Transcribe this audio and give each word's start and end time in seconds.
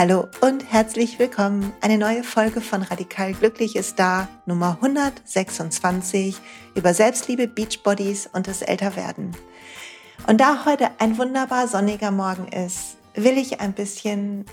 Hallo 0.00 0.28
und 0.40 0.64
herzlich 0.72 1.18
willkommen. 1.18 1.74
Eine 1.82 1.98
neue 1.98 2.24
Folge 2.24 2.62
von 2.62 2.80
Radikal 2.80 3.34
Glücklich 3.34 3.76
ist 3.76 3.98
da, 3.98 4.28
Nummer 4.46 4.78
126 4.80 6.36
über 6.74 6.94
Selbstliebe, 6.94 7.46
Beachbodies 7.46 8.26
und 8.32 8.46
das 8.46 8.62
Älterwerden. 8.62 9.36
Und 10.26 10.40
da 10.40 10.64
heute 10.64 10.88
ein 11.00 11.18
wunderbar 11.18 11.68
sonniger 11.68 12.12
Morgen 12.12 12.48
ist, 12.48 12.96
will 13.12 13.36
ich 13.36 13.60
ein 13.60 13.74
bisschen 13.74 14.46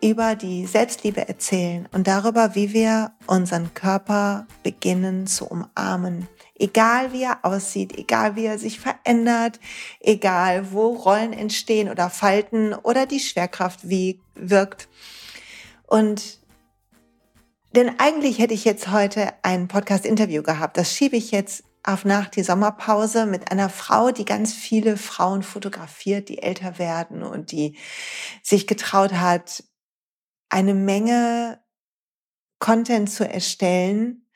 über 0.00 0.36
die 0.36 0.66
Selbstliebe 0.66 1.26
erzählen 1.28 1.88
und 1.92 2.06
darüber, 2.06 2.54
wie 2.54 2.72
wir 2.72 3.12
unseren 3.26 3.74
Körper 3.74 4.46
beginnen 4.62 5.26
zu 5.26 5.46
umarmen. 5.46 6.28
Egal 6.54 7.12
wie 7.12 7.22
er 7.22 7.44
aussieht, 7.44 7.96
egal 7.96 8.36
wie 8.36 8.44
er 8.44 8.58
sich 8.58 8.80
verändert, 8.80 9.60
egal 10.00 10.72
wo 10.72 10.88
Rollen 10.88 11.32
entstehen 11.32 11.88
oder 11.88 12.10
Falten 12.10 12.74
oder 12.74 13.06
die 13.06 13.20
Schwerkraft 13.20 13.88
wie 13.88 14.20
wirkt. 14.34 14.88
Und 15.86 16.38
denn 17.74 17.98
eigentlich 17.98 18.38
hätte 18.38 18.54
ich 18.54 18.64
jetzt 18.64 18.90
heute 18.90 19.32
ein 19.42 19.68
Podcast-Interview 19.68 20.42
gehabt. 20.42 20.76
Das 20.76 20.94
schiebe 20.94 21.16
ich 21.16 21.30
jetzt 21.30 21.64
auf 21.82 22.04
nach 22.04 22.28
die 22.28 22.42
Sommerpause 22.42 23.26
mit 23.26 23.50
einer 23.50 23.68
Frau, 23.68 24.10
die 24.10 24.24
ganz 24.24 24.52
viele 24.52 24.96
Frauen 24.96 25.42
fotografiert, 25.42 26.28
die 26.28 26.42
älter 26.42 26.78
werden 26.78 27.22
und 27.22 27.52
die 27.52 27.76
sich 28.42 28.66
getraut 28.66 29.12
hat, 29.12 29.64
eine 30.48 30.74
Menge 30.74 31.60
Content 32.58 33.10
zu 33.10 33.28
erstellen, 33.28 34.26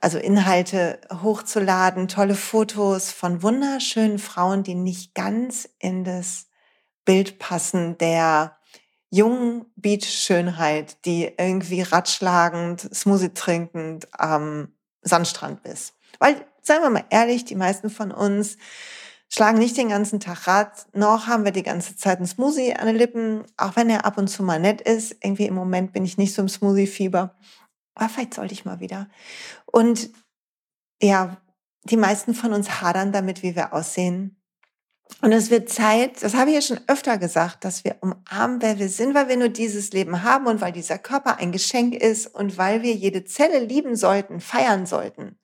also 0.00 0.18
Inhalte 0.18 1.00
hochzuladen, 1.22 2.08
tolle 2.08 2.34
Fotos 2.34 3.12
von 3.12 3.42
wunderschönen 3.42 4.18
Frauen, 4.18 4.62
die 4.62 4.74
nicht 4.74 5.14
ganz 5.14 5.68
in 5.78 6.04
das 6.04 6.48
Bild 7.04 7.38
passen 7.38 7.98
der 7.98 8.56
jungen 9.10 9.66
Beach-Schönheit, 9.76 11.04
die 11.04 11.32
irgendwie 11.36 11.82
ratschlagend, 11.82 12.88
Smoothie 12.94 13.34
trinkend 13.34 14.08
am 14.12 14.72
Sandstrand 15.02 15.66
ist. 15.66 15.94
Weil, 16.18 16.46
seien 16.62 16.82
wir 16.82 16.90
mal 16.90 17.04
ehrlich, 17.10 17.44
die 17.44 17.56
meisten 17.56 17.90
von 17.90 18.12
uns 18.12 18.56
schlagen 19.32 19.58
nicht 19.58 19.76
den 19.76 19.88
ganzen 19.88 20.20
Tag 20.20 20.46
Rad, 20.46 20.86
noch 20.92 21.28
haben 21.28 21.44
wir 21.44 21.52
die 21.52 21.62
ganze 21.62 21.96
Zeit 21.96 22.18
einen 22.18 22.26
Smoothie 22.26 22.74
an 22.74 22.86
den 22.86 22.96
Lippen, 22.96 23.44
auch 23.56 23.76
wenn 23.76 23.88
er 23.88 24.04
ab 24.04 24.18
und 24.18 24.28
zu 24.28 24.42
mal 24.42 24.60
nett 24.60 24.80
ist. 24.80 25.16
Irgendwie 25.22 25.46
im 25.46 25.54
Moment 25.54 25.92
bin 25.92 26.04
ich 26.04 26.18
nicht 26.18 26.34
so 26.34 26.42
im 26.42 26.48
Smoothie-Fieber. 26.48 27.36
Aber 27.94 28.08
vielleicht 28.08 28.34
sollte 28.34 28.54
ich 28.54 28.64
mal 28.64 28.80
wieder. 28.80 29.08
Und 29.66 30.10
ja, 31.00 31.36
die 31.84 31.96
meisten 31.96 32.34
von 32.34 32.52
uns 32.52 32.82
hadern 32.82 33.12
damit, 33.12 33.42
wie 33.42 33.54
wir 33.54 33.72
aussehen. 33.72 34.36
Und 35.22 35.32
es 35.32 35.50
wird 35.50 35.68
Zeit, 35.68 36.22
das 36.22 36.34
habe 36.34 36.50
ich 36.50 36.56
ja 36.56 36.62
schon 36.62 36.80
öfter 36.86 37.18
gesagt, 37.18 37.64
dass 37.64 37.84
wir 37.84 37.96
umarmen, 38.00 38.62
wer 38.62 38.78
wir 38.78 38.88
sind, 38.88 39.14
weil 39.14 39.28
wir 39.28 39.36
nur 39.36 39.48
dieses 39.48 39.92
Leben 39.92 40.22
haben 40.22 40.46
und 40.46 40.60
weil 40.60 40.72
dieser 40.72 40.98
Körper 40.98 41.38
ein 41.38 41.52
Geschenk 41.52 41.94
ist 41.94 42.26
und 42.26 42.58
weil 42.58 42.82
wir 42.82 42.94
jede 42.94 43.24
Zelle 43.24 43.58
lieben 43.58 43.96
sollten, 43.96 44.40
feiern 44.40 44.86
sollten. 44.86 45.39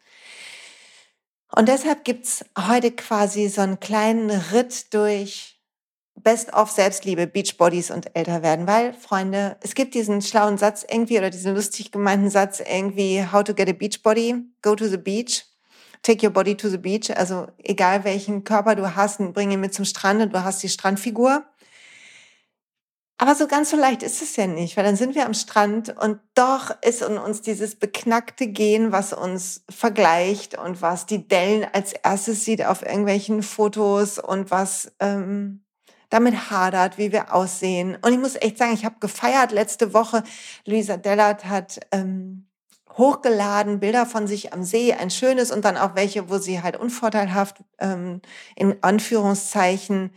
Und 1.59 1.69
deshalb 1.69 2.05
gibt's 2.05 2.45
heute 2.69 2.91
quasi 2.91 3.49
so 3.49 3.63
einen 3.63 3.81
kleinen 3.81 4.31
Ritt 4.31 4.93
durch 4.93 5.59
Best 6.15 6.53
of 6.53 6.71
Selbstliebe, 6.71 7.27
Beachbodies 7.27 7.91
und 7.91 8.15
älter 8.15 8.43
werden, 8.43 8.67
weil, 8.67 8.93
Freunde, 8.93 9.57
es 9.63 9.75
gibt 9.75 9.95
diesen 9.95 10.21
schlauen 10.21 10.59
Satz 10.59 10.85
irgendwie 10.87 11.17
oder 11.17 11.31
diesen 11.31 11.55
lustig 11.55 11.93
gemeinten 11.93 12.29
Satz 12.29 12.61
irgendwie, 12.61 13.25
how 13.33 13.43
to 13.43 13.55
get 13.55 13.71
a 13.71 13.73
beachbody, 13.73 14.35
go 14.61 14.75
to 14.75 14.87
the 14.87 14.99
beach, 14.99 15.47
take 16.03 16.27
your 16.27 16.31
body 16.31 16.59
to 16.59 16.69
the 16.69 16.77
beach, 16.77 17.11
also 17.17 17.47
egal 17.65 18.05
welchen 18.05 18.45
Körper 18.45 18.75
du 18.75 18.95
hast, 18.95 19.19
bring 19.33 19.51
ihn 19.51 19.61
mit 19.61 19.73
zum 19.73 19.87
Strand 19.87 20.21
und 20.21 20.35
du 20.35 20.45
hast 20.45 20.63
die 20.63 20.69
Strandfigur. 20.69 21.43
Aber 23.19 23.35
so 23.35 23.47
ganz 23.47 23.71
so 23.71 23.79
leicht 23.79 24.03
ist 24.03 24.21
es 24.21 24.37
ja 24.37 24.47
nicht, 24.47 24.77
weil 24.77 24.85
dann 24.85 24.97
sind 24.97 25.15
wir 25.15 25.25
am 25.25 25.33
Strand 25.33 25.97
und 25.97 26.21
doch 26.35 26.71
ist 26.83 27.01
in 27.01 27.17
uns 27.17 27.41
dieses 27.41 27.75
beknackte 27.75 28.47
Gen, 28.47 28.93
was 28.93 29.15
uns 29.15 29.65
vergleicht 29.71 30.59
und 30.59 30.83
was 30.83 31.07
die 31.07 31.27
Dellen 31.27 31.67
als 31.73 31.95
erstes 31.95 32.45
sieht 32.45 32.65
auf 32.65 32.83
irgendwelchen 32.83 33.43
Fotos 33.43 34.19
und 34.19 34.51
was 34.51 34.93
ähm, 35.01 35.65
damit 36.11 36.51
hadert, 36.51 36.99
wie 36.99 37.11
wir 37.11 37.35
aussehen. 37.35 37.97
Und 38.03 38.13
ich 38.13 38.19
muss 38.19 38.37
echt 38.37 38.59
sagen, 38.59 38.75
ich 38.75 38.85
habe 38.85 38.97
gefeiert 39.01 39.51
letzte 39.51 39.95
Woche. 39.95 40.23
Luisa 40.67 40.99
Dellert 40.99 41.47
hat 41.47 41.81
ähm, 41.93 42.47
hochgeladen 42.99 43.81
Bilder 43.81 44.05
von 44.05 44.27
sich 44.27 44.53
am 44.53 44.63
See, 44.63 44.93
ein 44.93 45.11
schönes 45.11 45.51
und 45.51 45.65
dann 45.65 45.79
auch 45.79 45.95
welche, 45.95 46.29
wo 46.29 46.37
sie 46.37 46.63
halt 46.63 46.77
unvorteilhaft 46.77 47.57
ähm, 47.79 48.21
in 48.57 48.77
Anführungszeichen 48.83 50.11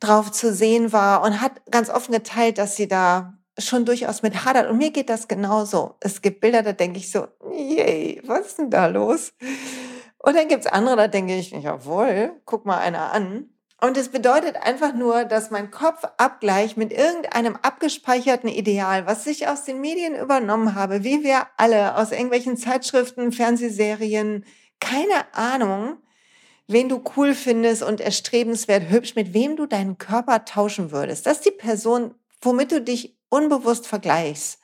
drauf 0.00 0.30
zu 0.32 0.52
sehen 0.52 0.92
war 0.92 1.22
und 1.22 1.40
hat 1.40 1.52
ganz 1.70 1.90
offen 1.90 2.12
geteilt, 2.12 2.58
dass 2.58 2.76
sie 2.76 2.88
da 2.88 3.34
schon 3.58 3.84
durchaus 3.84 4.22
mit 4.22 4.44
hadert. 4.44 4.70
Und 4.70 4.78
mir 4.78 4.90
geht 4.90 5.10
das 5.10 5.28
genauso. 5.28 5.96
Es 6.00 6.22
gibt 6.22 6.40
Bilder, 6.40 6.62
da 6.62 6.72
denke 6.72 6.98
ich 6.98 7.10
so, 7.10 7.26
yay, 7.52 8.22
was 8.24 8.46
ist 8.46 8.58
denn 8.58 8.70
da 8.70 8.86
los? 8.86 9.32
Und 10.18 10.36
dann 10.36 10.48
gibt's 10.48 10.66
andere, 10.66 10.96
da 10.96 11.08
denke 11.08 11.36
ich, 11.36 11.50
jawohl, 11.50 12.32
guck 12.44 12.66
mal 12.66 12.78
einer 12.78 13.12
an. 13.12 13.50
Und 13.80 13.96
es 13.96 14.08
bedeutet 14.08 14.56
einfach 14.56 14.92
nur, 14.92 15.24
dass 15.24 15.50
mein 15.50 15.70
Kopf 15.70 16.02
abgleicht 16.16 16.76
mit 16.76 16.92
irgendeinem 16.92 17.56
abgespeicherten 17.62 18.48
Ideal, 18.48 19.06
was 19.06 19.24
ich 19.26 19.46
aus 19.46 19.64
den 19.64 19.80
Medien 19.80 20.16
übernommen 20.16 20.74
habe, 20.74 21.04
wie 21.04 21.22
wir 21.22 21.46
alle 21.56 21.96
aus 21.96 22.10
irgendwelchen 22.10 22.56
Zeitschriften, 22.56 23.30
Fernsehserien, 23.30 24.44
keine 24.80 25.32
Ahnung, 25.32 25.98
wen 26.68 26.88
du 26.88 27.02
cool 27.16 27.34
findest 27.34 27.82
und 27.82 28.00
erstrebenswert 28.00 28.90
hübsch, 28.90 29.16
mit 29.16 29.32
wem 29.32 29.56
du 29.56 29.66
deinen 29.66 29.98
Körper 29.98 30.44
tauschen 30.44 30.92
würdest. 30.92 31.26
Das 31.26 31.38
ist 31.38 31.46
die 31.46 31.50
Person, 31.50 32.14
womit 32.40 32.70
du 32.70 32.80
dich 32.80 33.18
unbewusst 33.30 33.86
vergleichst. 33.86 34.60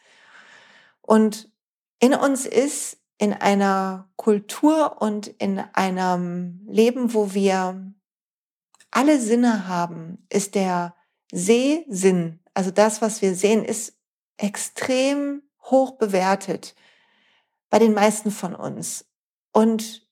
Und 1.00 1.50
in 1.98 2.14
uns 2.14 2.46
ist 2.46 2.98
in 3.18 3.32
einer 3.32 4.10
Kultur 4.16 5.00
und 5.00 5.28
in 5.28 5.58
einem 5.72 6.60
Leben, 6.66 7.14
wo 7.14 7.32
wir 7.32 7.92
alle 8.90 9.18
Sinne 9.18 9.66
haben, 9.66 10.26
ist 10.28 10.54
der 10.54 10.94
Sehsinn, 11.32 12.40
also 12.52 12.70
das, 12.70 13.02
was 13.02 13.22
wir 13.22 13.34
sehen, 13.34 13.64
ist 13.64 13.98
extrem 14.36 15.42
hoch 15.62 15.92
bewertet 15.92 16.74
bei 17.70 17.78
den 17.78 17.94
meisten 17.94 18.30
von 18.30 18.54
uns. 18.54 19.06
Und 19.52 20.06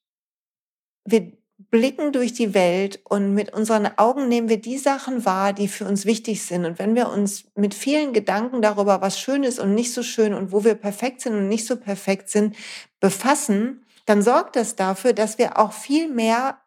wir 1.04 1.32
blicken 1.72 2.12
durch 2.12 2.34
die 2.34 2.52
Welt 2.52 3.00
und 3.02 3.32
mit 3.32 3.54
unseren 3.54 3.86
Augen 3.96 4.28
nehmen 4.28 4.50
wir 4.50 4.60
die 4.60 4.76
Sachen 4.76 5.24
wahr, 5.24 5.54
die 5.54 5.68
für 5.68 5.86
uns 5.86 6.04
wichtig 6.04 6.42
sind. 6.42 6.66
Und 6.66 6.78
wenn 6.78 6.94
wir 6.94 7.08
uns 7.08 7.46
mit 7.54 7.74
vielen 7.74 8.12
Gedanken 8.12 8.60
darüber, 8.60 9.00
was 9.00 9.18
schön 9.18 9.42
ist 9.42 9.58
und 9.58 9.74
nicht 9.74 9.94
so 9.94 10.02
schön 10.02 10.34
und 10.34 10.52
wo 10.52 10.64
wir 10.64 10.74
perfekt 10.74 11.22
sind 11.22 11.34
und 11.34 11.48
nicht 11.48 11.66
so 11.66 11.76
perfekt 11.76 12.28
sind, 12.28 12.54
befassen, 13.00 13.86
dann 14.04 14.20
sorgt 14.20 14.54
das 14.56 14.76
dafür, 14.76 15.14
dass 15.14 15.38
wir 15.38 15.58
auch 15.58 15.72
viel 15.72 16.08
mehr 16.08 16.58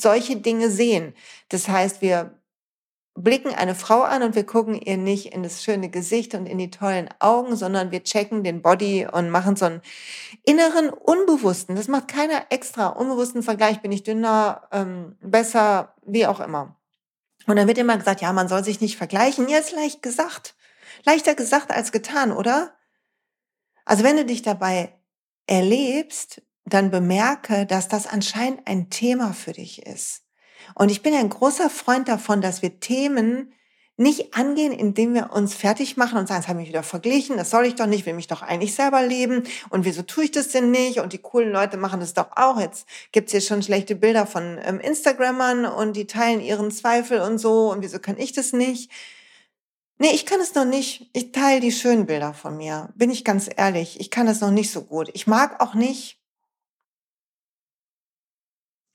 solche 0.00 0.36
Dinge 0.36 0.70
sehen. 0.70 1.12
Das 1.50 1.68
heißt, 1.68 2.00
wir 2.00 2.38
blicken 3.16 3.54
eine 3.54 3.74
Frau 3.74 4.02
an 4.02 4.22
und 4.22 4.34
wir 4.34 4.44
gucken 4.44 4.74
ihr 4.74 4.96
nicht 4.96 5.32
in 5.34 5.42
das 5.42 5.64
schöne 5.64 5.88
Gesicht 5.88 6.34
und 6.34 6.46
in 6.46 6.58
die 6.58 6.70
tollen 6.70 7.08
Augen, 7.18 7.56
sondern 7.56 7.90
wir 7.90 8.04
checken 8.04 8.44
den 8.44 8.62
Body 8.62 9.06
und 9.10 9.30
machen 9.30 9.56
so 9.56 9.64
einen 9.64 9.82
inneren, 10.44 10.90
unbewussten, 10.90 11.76
das 11.76 11.88
macht 11.88 12.08
keiner 12.08 12.46
extra, 12.50 12.88
unbewussten 12.88 13.42
Vergleich, 13.42 13.80
bin 13.80 13.92
ich 13.92 14.02
dünner, 14.02 14.68
ähm, 14.72 15.16
besser, 15.20 15.94
wie 16.04 16.26
auch 16.26 16.40
immer. 16.40 16.76
Und 17.46 17.56
dann 17.56 17.68
wird 17.68 17.78
immer 17.78 17.96
gesagt, 17.96 18.20
ja, 18.20 18.32
man 18.32 18.48
soll 18.48 18.64
sich 18.64 18.80
nicht 18.80 18.96
vergleichen. 18.96 19.48
Ja, 19.48 19.58
ist 19.58 19.72
leicht 19.72 20.02
gesagt. 20.02 20.56
Leichter 21.04 21.34
gesagt 21.34 21.70
als 21.70 21.92
getan, 21.92 22.32
oder? 22.32 22.72
Also 23.84 24.02
wenn 24.02 24.16
du 24.16 24.24
dich 24.24 24.42
dabei 24.42 24.98
erlebst, 25.46 26.42
dann 26.64 26.90
bemerke, 26.90 27.66
dass 27.66 27.86
das 27.86 28.08
anscheinend 28.08 28.66
ein 28.66 28.90
Thema 28.90 29.32
für 29.32 29.52
dich 29.52 29.86
ist. 29.86 30.25
Und 30.74 30.90
ich 30.90 31.02
bin 31.02 31.14
ein 31.14 31.28
großer 31.28 31.70
Freund 31.70 32.08
davon, 32.08 32.40
dass 32.40 32.62
wir 32.62 32.80
Themen 32.80 33.52
nicht 33.98 34.34
angehen, 34.34 34.72
indem 34.72 35.14
wir 35.14 35.32
uns 35.32 35.54
fertig 35.54 35.96
machen 35.96 36.18
und 36.18 36.28
sagen, 36.28 36.42
das 36.42 36.48
habe 36.48 36.62
ich 36.62 36.68
wieder 36.68 36.82
verglichen, 36.82 37.38
das 37.38 37.50
soll 37.50 37.64
ich 37.64 37.76
doch 37.76 37.86
nicht, 37.86 38.04
will 38.04 38.12
mich 38.12 38.26
doch 38.26 38.42
eigentlich 38.42 38.74
selber 38.74 39.02
leben 39.02 39.44
und 39.70 39.86
wieso 39.86 40.02
tue 40.02 40.24
ich 40.24 40.30
das 40.32 40.48
denn 40.48 40.70
nicht 40.70 41.00
und 41.00 41.14
die 41.14 41.18
coolen 41.18 41.50
Leute 41.50 41.78
machen 41.78 42.00
das 42.00 42.12
doch 42.12 42.28
auch. 42.36 42.60
Jetzt 42.60 42.86
gibt's 43.12 43.32
hier 43.32 43.40
schon 43.40 43.62
schlechte 43.62 43.96
Bilder 43.96 44.26
von 44.26 44.58
ähm, 44.62 44.80
Instagrammern 44.80 45.64
und 45.64 45.96
die 45.96 46.06
teilen 46.06 46.40
ihren 46.40 46.70
Zweifel 46.70 47.20
und 47.20 47.38
so 47.38 47.70
und 47.72 47.82
wieso 47.82 47.98
kann 47.98 48.18
ich 48.18 48.32
das 48.32 48.52
nicht? 48.52 48.90
Nee, 49.98 50.10
ich 50.12 50.26
kann 50.26 50.40
es 50.40 50.54
noch 50.54 50.66
nicht. 50.66 51.08
Ich 51.14 51.32
teile 51.32 51.60
die 51.60 51.72
schönen 51.72 52.04
Bilder 52.04 52.34
von 52.34 52.58
mir, 52.58 52.90
bin 52.96 53.10
ich 53.10 53.24
ganz 53.24 53.48
ehrlich. 53.56 53.98
Ich 53.98 54.10
kann 54.10 54.28
es 54.28 54.42
noch 54.42 54.50
nicht 54.50 54.70
so 54.70 54.82
gut. 54.82 55.08
Ich 55.14 55.26
mag 55.26 55.60
auch 55.62 55.72
nicht 55.72 56.20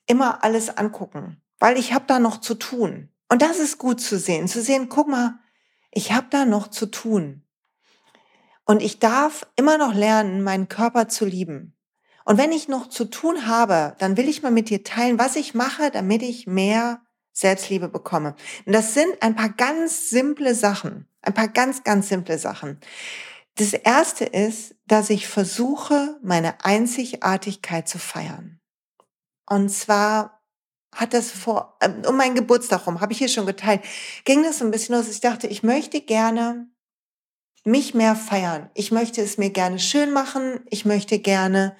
immer 0.05 0.43
alles 0.43 0.77
angucken 0.77 1.40
weil 1.61 1.77
ich 1.77 1.93
habe 1.93 2.05
da 2.07 2.19
noch 2.19 2.41
zu 2.41 2.55
tun. 2.55 3.09
Und 3.29 3.41
das 3.41 3.59
ist 3.59 3.77
gut 3.77 4.01
zu 4.01 4.17
sehen, 4.17 4.49
zu 4.49 4.61
sehen, 4.61 4.89
guck 4.89 5.07
mal, 5.07 5.39
ich 5.91 6.11
habe 6.11 6.27
da 6.29 6.43
noch 6.43 6.67
zu 6.67 6.87
tun. 6.87 7.43
Und 8.65 8.81
ich 8.81 8.99
darf 8.99 9.47
immer 9.55 9.77
noch 9.77 9.93
lernen, 9.93 10.43
meinen 10.43 10.67
Körper 10.67 11.07
zu 11.07 11.23
lieben. 11.23 11.77
Und 12.25 12.37
wenn 12.37 12.51
ich 12.51 12.67
noch 12.67 12.89
zu 12.89 13.05
tun 13.05 13.47
habe, 13.47 13.95
dann 13.99 14.17
will 14.17 14.27
ich 14.27 14.41
mal 14.41 14.51
mit 14.51 14.69
dir 14.69 14.83
teilen, 14.83 15.19
was 15.19 15.35
ich 15.35 15.53
mache, 15.53 15.91
damit 15.91 16.23
ich 16.23 16.47
mehr 16.47 17.01
Selbstliebe 17.31 17.89
bekomme. 17.89 18.35
Und 18.65 18.73
das 18.73 18.93
sind 18.93 19.21
ein 19.21 19.35
paar 19.35 19.49
ganz 19.49 20.09
simple 20.09 20.55
Sachen. 20.55 21.07
Ein 21.21 21.33
paar 21.33 21.47
ganz, 21.47 21.83
ganz 21.83 22.09
simple 22.09 22.39
Sachen. 22.39 22.79
Das 23.55 23.73
erste 23.73 24.25
ist, 24.25 24.75
dass 24.87 25.11
ich 25.11 25.27
versuche, 25.27 26.17
meine 26.23 26.65
Einzigartigkeit 26.65 27.87
zu 27.87 27.99
feiern. 27.99 28.59
Und 29.45 29.69
zwar 29.69 30.40
hat 30.93 31.13
das 31.13 31.31
vor, 31.31 31.77
ähm, 31.81 32.03
um 32.07 32.17
meinen 32.17 32.35
Geburtstag 32.35 32.85
rum, 32.85 33.01
habe 33.01 33.13
ich 33.13 33.19
hier 33.19 33.29
schon 33.29 33.45
geteilt, 33.45 33.81
ging 34.25 34.43
das 34.43 34.59
so 34.59 34.65
ein 34.65 34.71
bisschen 34.71 34.95
los. 34.95 35.07
Ich 35.07 35.21
dachte, 35.21 35.47
ich 35.47 35.63
möchte 35.63 36.01
gerne 36.01 36.67
mich 37.63 37.93
mehr 37.93 38.15
feiern. 38.15 38.69
Ich 38.73 38.91
möchte 38.91 39.21
es 39.21 39.37
mir 39.37 39.51
gerne 39.51 39.79
schön 39.79 40.11
machen. 40.11 40.61
Ich 40.69 40.85
möchte 40.85 41.19
gerne 41.19 41.75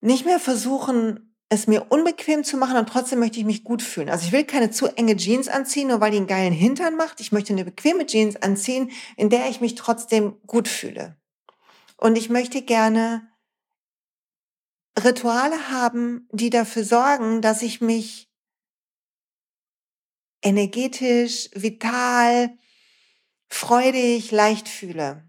nicht 0.00 0.24
mehr 0.24 0.40
versuchen, 0.40 1.34
es 1.48 1.66
mir 1.66 1.86
unbequem 1.90 2.42
zu 2.42 2.56
machen 2.56 2.76
und 2.76 2.88
trotzdem 2.88 3.20
möchte 3.20 3.38
ich 3.38 3.44
mich 3.44 3.62
gut 3.62 3.82
fühlen. 3.82 4.10
Also 4.10 4.26
ich 4.26 4.32
will 4.32 4.44
keine 4.44 4.70
zu 4.70 4.88
enge 4.88 5.16
Jeans 5.16 5.48
anziehen, 5.48 5.88
nur 5.88 6.00
weil 6.00 6.10
die 6.10 6.16
einen 6.16 6.26
geilen 6.26 6.52
Hintern 6.52 6.96
macht. 6.96 7.20
Ich 7.20 7.30
möchte 7.30 7.52
eine 7.52 7.64
bequeme 7.64 8.06
Jeans 8.06 8.36
anziehen, 8.36 8.90
in 9.16 9.30
der 9.30 9.48
ich 9.48 9.60
mich 9.60 9.76
trotzdem 9.76 10.36
gut 10.46 10.66
fühle. 10.66 11.16
Und 11.96 12.18
ich 12.18 12.30
möchte 12.30 12.62
gerne 12.62 13.28
Rituale 15.02 15.70
haben, 15.70 16.28
die 16.32 16.50
dafür 16.50 16.84
sorgen, 16.84 17.42
dass 17.42 17.62
ich 17.62 17.80
mich 17.80 18.30
energetisch, 20.42 21.50
vital, 21.54 22.56
freudig, 23.48 24.30
leicht 24.30 24.68
fühle. 24.68 25.28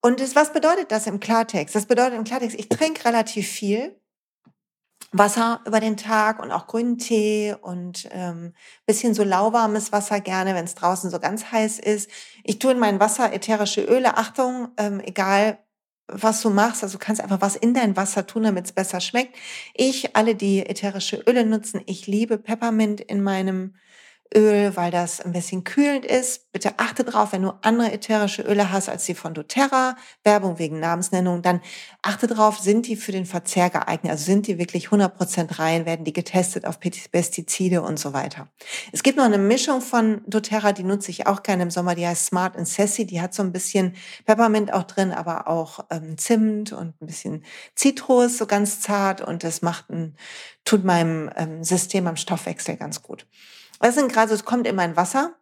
Und 0.00 0.20
das, 0.20 0.36
was 0.36 0.52
bedeutet 0.52 0.92
das 0.92 1.06
im 1.06 1.20
Klartext? 1.20 1.74
Das 1.74 1.86
bedeutet 1.86 2.14
im 2.14 2.24
Klartext, 2.24 2.58
ich 2.58 2.68
trinke 2.68 3.04
relativ 3.04 3.48
viel 3.48 4.00
Wasser 5.10 5.62
über 5.66 5.80
den 5.80 5.96
Tag 5.96 6.42
und 6.42 6.52
auch 6.52 6.66
grünen 6.66 6.98
Tee 6.98 7.54
und 7.60 8.08
ähm, 8.12 8.54
bisschen 8.84 9.14
so 9.14 9.24
lauwarmes 9.24 9.90
Wasser 9.90 10.20
gerne, 10.20 10.54
wenn 10.54 10.66
es 10.66 10.74
draußen 10.74 11.10
so 11.10 11.18
ganz 11.18 11.50
heiß 11.50 11.78
ist. 11.78 12.10
Ich 12.44 12.58
tue 12.58 12.72
in 12.72 12.78
mein 12.78 13.00
Wasser 13.00 13.32
ätherische 13.32 13.82
Öle. 13.82 14.18
Achtung, 14.18 14.68
ähm, 14.76 15.00
egal 15.00 15.58
was 16.08 16.42
du 16.42 16.50
machst, 16.50 16.82
also 16.82 16.98
du 16.98 17.04
kannst 17.04 17.20
einfach 17.22 17.40
was 17.40 17.56
in 17.56 17.74
dein 17.74 17.96
Wasser 17.96 18.26
tun, 18.26 18.44
damit 18.44 18.64
es 18.64 18.72
besser 18.72 19.00
schmeckt. 19.00 19.36
Ich, 19.74 20.16
alle, 20.16 20.34
die 20.34 20.64
ätherische 20.64 21.22
Öle 21.26 21.44
nutzen, 21.44 21.82
ich 21.86 22.06
liebe 22.06 22.38
Peppermint 22.38 23.00
in 23.00 23.22
meinem 23.22 23.74
Öl, 24.34 24.76
weil 24.76 24.90
das 24.90 25.20
ein 25.20 25.32
bisschen 25.32 25.64
kühlend 25.64 26.04
ist. 26.04 26.52
Bitte 26.52 26.74
achte 26.78 27.04
drauf, 27.04 27.32
wenn 27.32 27.42
du 27.42 27.52
andere 27.62 27.92
ätherische 27.92 28.42
Öle 28.42 28.70
hast 28.70 28.88
als 28.88 29.06
die 29.06 29.14
von 29.14 29.32
doTERRA, 29.32 29.96
Werbung 30.22 30.58
wegen 30.58 30.80
Namensnennung, 30.80 31.40
dann 31.40 31.60
achte 32.02 32.26
drauf, 32.26 32.58
sind 32.58 32.86
die 32.86 32.96
für 32.96 33.12
den 33.12 33.24
Verzehr 33.24 33.70
geeignet, 33.70 34.12
also 34.12 34.24
sind 34.24 34.46
die 34.46 34.58
wirklich 34.58 34.88
100% 34.88 35.58
rein, 35.58 35.86
werden 35.86 36.04
die 36.04 36.12
getestet 36.12 36.66
auf 36.66 36.78
Pestizide 36.78 37.80
und 37.82 37.98
so 37.98 38.12
weiter. 38.12 38.48
Es 38.92 39.02
gibt 39.02 39.16
noch 39.16 39.24
eine 39.24 39.38
Mischung 39.38 39.80
von 39.80 40.20
doTERRA, 40.26 40.72
die 40.72 40.84
nutze 40.84 41.10
ich 41.10 41.26
auch 41.26 41.42
gerne 41.42 41.62
im 41.62 41.70
Sommer, 41.70 41.94
die 41.94 42.06
heißt 42.06 42.26
Smart 42.26 42.56
and 42.56 42.68
Sassy, 42.68 43.06
die 43.06 43.20
hat 43.22 43.32
so 43.32 43.42
ein 43.42 43.52
bisschen 43.52 43.94
Peppermint 44.26 44.72
auch 44.72 44.84
drin, 44.84 45.12
aber 45.12 45.48
auch 45.48 45.86
ähm, 45.90 46.18
Zimt 46.18 46.72
und 46.72 47.00
ein 47.00 47.06
bisschen 47.06 47.44
Zitrus, 47.74 48.36
so 48.36 48.46
ganz 48.46 48.80
zart 48.80 49.22
und 49.22 49.42
das 49.42 49.62
macht 49.62 49.88
ein, 49.90 50.16
tut 50.64 50.84
meinem 50.84 51.30
ähm, 51.36 51.64
System 51.64 52.06
am 52.06 52.16
Stoffwechsel 52.16 52.76
ganz 52.76 53.02
gut. 53.02 53.26
Das 53.80 53.94
sind 53.94 54.12
gerade 54.12 54.32
es 54.34 54.44
kommt 54.44 54.66
in 54.66 54.74
mein 54.76 54.96
Wasser 54.96 55.34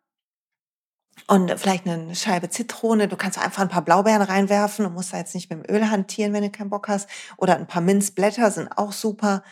und 1.28 1.50
vielleicht 1.58 1.86
eine 1.86 2.14
Scheibe 2.14 2.50
Zitrone. 2.50 3.08
Du 3.08 3.16
kannst 3.16 3.38
einfach 3.38 3.62
ein 3.62 3.68
paar 3.68 3.82
Blaubeeren 3.84 4.22
reinwerfen 4.22 4.86
und 4.86 4.94
musst 4.94 5.12
da 5.12 5.18
jetzt 5.18 5.34
nicht 5.34 5.50
mit 5.50 5.66
dem 5.66 5.74
Öl 5.74 5.90
hantieren, 5.90 6.32
wenn 6.32 6.42
du 6.42 6.50
keinen 6.50 6.70
Bock 6.70 6.88
hast. 6.88 7.08
Oder 7.36 7.56
ein 7.56 7.66
paar 7.66 7.82
Minzblätter 7.82 8.50
sind 8.50 8.76
auch 8.76 8.92
super, 8.92 9.42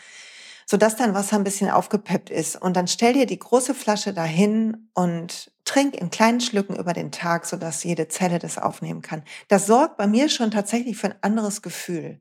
sodass 0.66 0.96
dein 0.96 1.14
Wasser 1.14 1.36
ein 1.36 1.44
bisschen 1.44 1.70
aufgepeppt 1.70 2.30
ist. 2.30 2.60
Und 2.60 2.76
dann 2.76 2.86
stell 2.86 3.14
dir 3.14 3.26
die 3.26 3.38
große 3.38 3.74
Flasche 3.74 4.12
dahin 4.12 4.90
und 4.94 5.52
trink 5.64 5.94
in 5.94 6.10
kleinen 6.10 6.40
Schlücken 6.40 6.76
über 6.76 6.92
den 6.92 7.10
Tag, 7.10 7.46
sodass 7.46 7.82
jede 7.82 8.08
Zelle 8.08 8.38
das 8.38 8.58
aufnehmen 8.58 9.02
kann. 9.02 9.24
Das 9.48 9.66
sorgt 9.66 9.96
bei 9.96 10.06
mir 10.06 10.28
schon 10.28 10.50
tatsächlich 10.50 10.96
für 10.96 11.08
ein 11.08 11.22
anderes 11.22 11.62
Gefühl. 11.62 12.20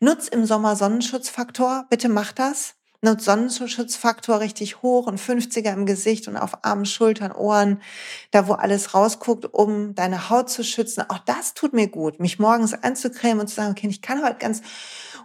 Nutz 0.00 0.28
im 0.28 0.44
Sommer 0.44 0.76
Sonnenschutzfaktor. 0.76 1.86
Bitte 1.88 2.08
mach 2.08 2.32
das 2.32 2.74
ne, 3.02 3.16
Sonnenschutzfaktor 3.18 4.40
richtig 4.40 4.82
hoch 4.82 5.06
und 5.06 5.20
50er 5.20 5.72
im 5.72 5.86
Gesicht 5.86 6.28
und 6.28 6.36
auf 6.36 6.64
Armen, 6.64 6.86
Schultern, 6.86 7.32
Ohren, 7.32 7.82
da 8.30 8.48
wo 8.48 8.54
alles 8.54 8.94
rausguckt, 8.94 9.46
um 9.52 9.94
deine 9.94 10.30
Haut 10.30 10.48
zu 10.48 10.64
schützen. 10.64 11.04
Auch 11.08 11.18
das 11.18 11.54
tut 11.54 11.72
mir 11.72 11.88
gut, 11.88 12.20
mich 12.20 12.38
morgens 12.38 12.72
einzucremen 12.74 13.40
und 13.40 13.48
zu 13.48 13.56
sagen, 13.56 13.72
okay, 13.72 13.88
ich 13.88 14.02
kann 14.02 14.24
heute 14.24 14.38
ganz 14.38 14.62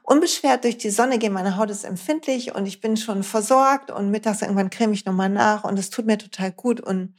unbeschwert 0.04 0.64
durch 0.64 0.78
die 0.78 0.90
Sonne 0.90 1.20
gehen. 1.20 1.34
Meine 1.34 1.58
Haut 1.58 1.70
ist 1.70 1.84
empfindlich 1.84 2.56
und 2.56 2.66
ich 2.66 2.82
bin 2.82 2.98
schon 2.98 3.24
versorgt 3.24 3.92
und 3.92 4.10
mittags 4.10 4.42
irgendwann 4.42 4.70
creme 4.70 4.94
ich 4.94 5.06
nochmal 5.06 5.30
nach 5.30 5.64
und 5.64 5.78
es 5.78 5.90
tut 5.90 6.06
mir 6.06 6.18
total 6.18 6.52
gut 6.52 6.82
und 6.82 7.14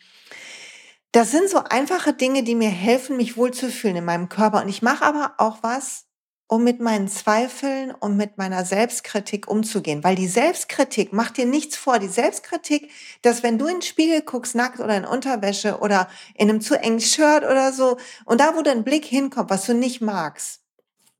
das 1.12 1.30
sind 1.30 1.48
so 1.48 1.58
einfache 1.58 2.12
Dinge, 2.12 2.42
die 2.42 2.54
mir 2.54 2.68
helfen, 2.68 3.16
mich 3.16 3.36
wohlzufühlen 3.36 3.96
in 3.96 4.04
meinem 4.04 4.28
Körper. 4.28 4.62
Und 4.62 4.68
ich 4.68 4.82
mache 4.82 5.04
aber 5.04 5.32
auch 5.38 5.58
was, 5.62 6.07
um 6.48 6.64
mit 6.64 6.80
meinen 6.80 7.08
Zweifeln 7.08 7.90
und 7.92 8.16
mit 8.16 8.38
meiner 8.38 8.64
Selbstkritik 8.64 9.48
umzugehen. 9.48 10.02
Weil 10.02 10.16
die 10.16 10.26
Selbstkritik 10.26 11.12
macht 11.12 11.36
dir 11.36 11.44
nichts 11.44 11.76
vor. 11.76 11.98
Die 11.98 12.08
Selbstkritik, 12.08 12.90
dass 13.20 13.42
wenn 13.42 13.58
du 13.58 13.66
in 13.66 13.76
den 13.76 13.82
Spiegel 13.82 14.22
guckst, 14.22 14.54
nackt 14.54 14.80
oder 14.80 14.96
in 14.96 15.04
Unterwäsche 15.04 15.78
oder 15.78 16.08
in 16.34 16.48
einem 16.48 16.62
zu 16.62 16.80
engen 16.80 17.00
Shirt 17.00 17.44
oder 17.44 17.72
so, 17.72 17.98
und 18.24 18.40
da, 18.40 18.56
wo 18.56 18.62
dein 18.62 18.82
Blick 18.82 19.04
hinkommt, 19.04 19.50
was 19.50 19.66
du 19.66 19.74
nicht 19.74 20.00
magst, 20.00 20.62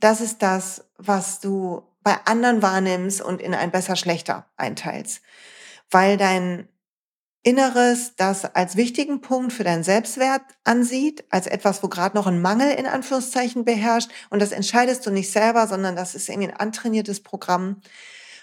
das 0.00 0.22
ist 0.22 0.42
das, 0.42 0.84
was 0.96 1.40
du 1.40 1.82
bei 2.02 2.16
anderen 2.24 2.62
wahrnimmst 2.62 3.20
und 3.20 3.42
in 3.42 3.54
ein 3.54 3.70
besser 3.70 3.96
schlechter 3.96 4.46
einteilst. 4.56 5.20
Weil 5.90 6.16
dein 6.16 6.68
Inneres 7.42 8.14
das 8.16 8.44
als 8.44 8.76
wichtigen 8.76 9.20
Punkt 9.20 9.52
für 9.52 9.64
deinen 9.64 9.84
Selbstwert 9.84 10.42
ansieht, 10.64 11.24
als 11.30 11.46
etwas, 11.46 11.82
wo 11.82 11.88
gerade 11.88 12.16
noch 12.16 12.26
ein 12.26 12.42
Mangel 12.42 12.70
in 12.72 12.86
Anführungszeichen 12.86 13.64
beherrscht. 13.64 14.10
Und 14.30 14.42
das 14.42 14.52
entscheidest 14.52 15.06
du 15.06 15.10
nicht 15.10 15.30
selber, 15.30 15.66
sondern 15.66 15.96
das 15.96 16.14
ist 16.14 16.28
irgendwie 16.28 16.48
ein 16.48 16.56
antrainiertes 16.56 17.22
Programm. 17.22 17.80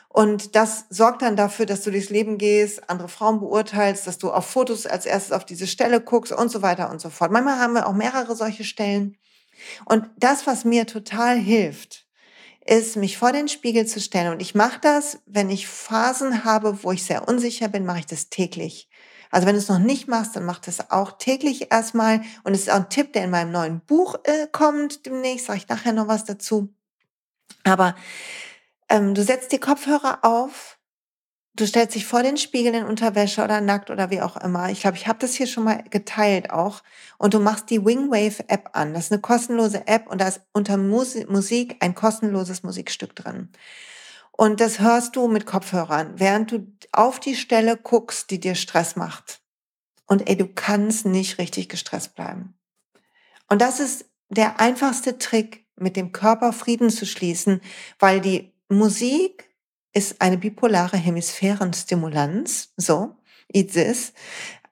Und 0.08 0.56
das 0.56 0.86
sorgt 0.90 1.24
dann 1.24 1.36
dafür, 1.36 1.66
dass 1.66 1.82
du 1.82 1.92
durchs 1.92 2.10
Leben 2.10 2.38
gehst, 2.38 2.90
andere 2.90 3.10
Frauen 3.10 3.42
beurteilst, 3.42 4.08
dass 4.08 4.18
du 4.18 4.32
auf 4.32 4.46
Fotos 4.46 4.86
als 4.86 5.06
erstes 5.06 5.34
auf 5.34 5.46
diese 5.46 5.68
Stelle 5.68 6.00
guckst 6.00 6.32
und 6.32 6.50
so 6.50 6.62
weiter 6.62 6.90
und 6.90 7.02
so 7.02 7.10
fort. 7.10 7.32
Manchmal 7.32 7.60
haben 7.60 7.74
wir 7.74 7.86
auch 7.86 7.94
mehrere 7.94 8.34
solche 8.34 8.64
Stellen. 8.64 9.18
Und 9.84 10.10
das, 10.18 10.48
was 10.48 10.64
mir 10.64 10.88
total 10.88 11.38
hilft, 11.38 12.06
ist, 12.66 12.96
mich 12.96 13.18
vor 13.18 13.32
den 13.32 13.48
Spiegel 13.48 13.86
zu 13.86 14.00
stellen. 14.00 14.32
Und 14.32 14.42
ich 14.42 14.56
mache 14.56 14.80
das, 14.82 15.20
wenn 15.26 15.50
ich 15.50 15.68
Phasen 15.68 16.46
habe, 16.46 16.84
wo 16.84 16.92
ich 16.92 17.04
sehr 17.04 17.28
unsicher 17.28 17.68
bin, 17.68 17.86
mache 17.86 18.00
ich 18.00 18.06
das 18.06 18.30
täglich. 18.30 18.90
Also 19.36 19.48
wenn 19.48 19.56
du 19.56 19.60
es 19.60 19.68
noch 19.68 19.80
nicht 19.80 20.08
machst, 20.08 20.38
dann 20.38 20.46
mach 20.46 20.60
das 20.60 20.92
auch 20.92 21.18
täglich 21.18 21.70
erstmal. 21.70 22.22
Und 22.46 22.54
es 22.54 22.62
ist 22.62 22.70
auch 22.70 22.76
ein 22.76 22.90
Tipp, 22.90 23.12
der 23.12 23.26
in 23.26 23.32
meinem 23.32 23.52
neuen 23.52 23.82
Buch 23.82 24.16
äh, 24.24 24.48
kommt 24.50 25.06
demnächst. 25.06 25.48
Sage 25.48 25.58
ich 25.58 25.68
nachher 25.68 25.92
noch 25.92 26.08
was 26.08 26.24
dazu. 26.24 26.74
Aber 27.66 27.96
ähm, 28.88 29.14
du 29.14 29.22
setzt 29.24 29.52
die 29.52 29.60
Kopfhörer 29.60 30.20
auf 30.22 30.80
Du 31.58 31.66
stellst 31.66 31.96
dich 31.96 32.06
vor 32.06 32.22
den 32.22 32.36
Spiegel 32.36 32.76
in 32.76 32.84
Unterwäsche 32.84 33.42
oder 33.42 33.62
nackt 33.62 33.90
oder 33.90 34.10
wie 34.10 34.22
auch 34.22 34.36
immer. 34.36 34.70
Ich 34.72 34.82
glaube, 34.82 34.98
ich 34.98 35.08
habe 35.08 35.20
das 35.20 35.36
hier 35.36 35.48
schon 35.48 35.64
mal 35.64 35.84
geteilt 35.90 36.50
auch. 36.50 36.84
Und 37.18 37.34
du 37.34 37.40
machst 37.40 37.70
die 37.70 37.86
Wingwave 37.86 38.44
App 38.50 38.72
an. 38.74 38.94
Das 38.94 39.06
ist 39.06 39.14
eine 39.14 39.22
kostenlose 39.22 39.88
App 39.88 40.08
und 40.08 40.20
da 40.20 40.28
ist 40.28 40.42
unter 40.52 40.76
Musik 40.76 41.78
ein 41.80 41.96
kostenloses 41.96 42.64
Musikstück 42.64 43.16
drin. 43.16 43.50
Und 44.38 44.60
das 44.60 44.80
hörst 44.80 45.16
du 45.16 45.28
mit 45.28 45.46
Kopfhörern, 45.46 46.20
während 46.20 46.52
du 46.52 46.68
auf 46.92 47.20
die 47.20 47.36
Stelle 47.36 47.78
guckst, 47.78 48.30
die 48.32 48.40
dir 48.40 48.56
Stress 48.56 48.96
macht. 48.96 49.42
Und 50.08 50.28
ey, 50.28 50.36
du 50.36 50.48
kannst 50.48 51.06
nicht 51.06 51.38
richtig 51.38 51.70
gestresst 51.70 52.16
bleiben. 52.16 52.58
Und 53.48 53.62
das 53.62 53.80
ist 53.80 54.06
der 54.30 54.60
einfachste 54.60 55.18
Trick, 55.18 55.66
mit 55.78 55.96
dem 55.96 56.12
Körper 56.12 56.54
Frieden 56.54 56.90
zu 56.90 57.06
schließen, 57.06 57.62
weil 58.00 58.22
die 58.22 58.54
Musik 58.70 59.50
ist 59.94 60.22
eine 60.22 60.38
bipolare 60.38 60.98
Hemisphärenstimulanz, 60.98 62.74
so, 62.78 63.16
eat 63.54 63.74
this, 63.74 64.14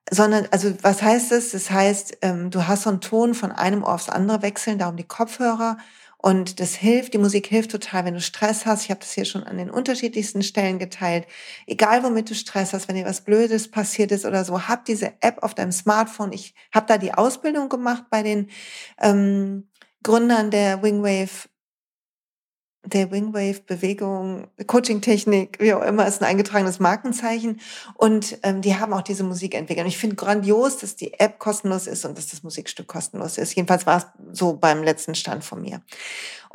sondern, 0.10 0.48
also 0.52 0.74
was 0.82 1.02
heißt 1.02 1.32
das? 1.32 1.52
Das 1.52 1.72
heißt, 1.72 2.18
ähm, 2.22 2.52
du 2.52 2.68
hast 2.68 2.84
so 2.84 2.90
einen 2.90 3.02
Ton 3.02 3.34
von 3.34 3.52
einem 3.52 3.84
Ohr 3.84 3.94
aufs 3.94 4.10
andere 4.10 4.42
wechseln, 4.42 4.78
darum 4.78 4.98
die 4.98 5.08
Kopfhörer 5.08 5.78
und 6.26 6.62
das 6.62 6.74
hilft, 6.74 7.14
die 7.14 7.18
Musik 7.18 7.48
hilft 7.48 7.72
total, 7.72 8.06
wenn 8.06 8.14
du 8.14 8.22
Stress 8.22 8.66
hast. 8.66 8.86
Ich 8.86 8.92
habe 8.92 9.02
das 9.02 9.12
hier 9.12 9.26
schon 9.26 9.44
an 9.44 9.58
den 9.58 9.70
unterschiedlichsten 9.70 10.42
Stellen 10.42 10.80
geteilt. 10.80 11.28
Egal, 11.68 12.02
womit 12.02 12.30
du 12.30 12.34
Stress 12.34 12.72
hast, 12.72 12.88
wenn 12.88 12.96
dir 12.96 13.04
was 13.04 13.26
Blödes 13.26 13.70
passiert 13.70 14.10
ist 14.14 14.26
oder 14.26 14.46
so, 14.46 14.70
hab 14.70 14.86
diese 14.86 15.12
App 15.20 15.44
auf 15.44 15.54
deinem 15.54 15.74
Smartphone. 15.74 16.32
Ich 16.32 16.56
habe 16.74 16.86
da 16.88 16.98
die 16.98 17.14
Ausbildung 17.14 17.68
gemacht 17.68 18.06
bei 18.10 18.24
den 18.24 18.50
ähm, 19.02 19.68
Gründern 20.02 20.50
der 20.50 20.82
Wingwave 20.82 21.50
der 22.86 23.12
Wingwave-Bewegung, 23.12 24.48
Coaching-Technik, 24.68 25.58
wie 25.60 25.74
auch 25.74 25.84
immer, 25.84 26.06
ist 26.06 26.22
ein 26.22 26.28
eingetragenes 26.28 26.80
Markenzeichen. 26.80 27.62
Und 27.96 28.38
ähm, 28.44 28.62
die 28.62 28.76
haben 28.76 28.94
auch 28.94 29.02
diese 29.02 29.24
Musik 29.24 29.56
entwickelt. 29.56 29.86
Und 29.86 29.90
ich 29.90 29.98
finde 29.98 30.18
grandios, 30.18 30.78
dass 30.78 30.96
die 30.96 31.14
App 31.20 31.40
kostenlos 31.40 31.88
ist 31.88 32.04
und 32.06 32.18
dass 32.18 32.28
das 32.28 32.44
Musikstück 32.44 32.88
kostenlos 32.88 33.38
ist. 33.38 33.56
Jedenfalls 33.56 33.86
war 33.86 33.98
es 33.98 34.38
so 34.38 34.54
beim 34.54 34.84
letzten 34.84 35.16
Stand 35.16 35.46
von 35.46 35.62
mir. 35.62 35.82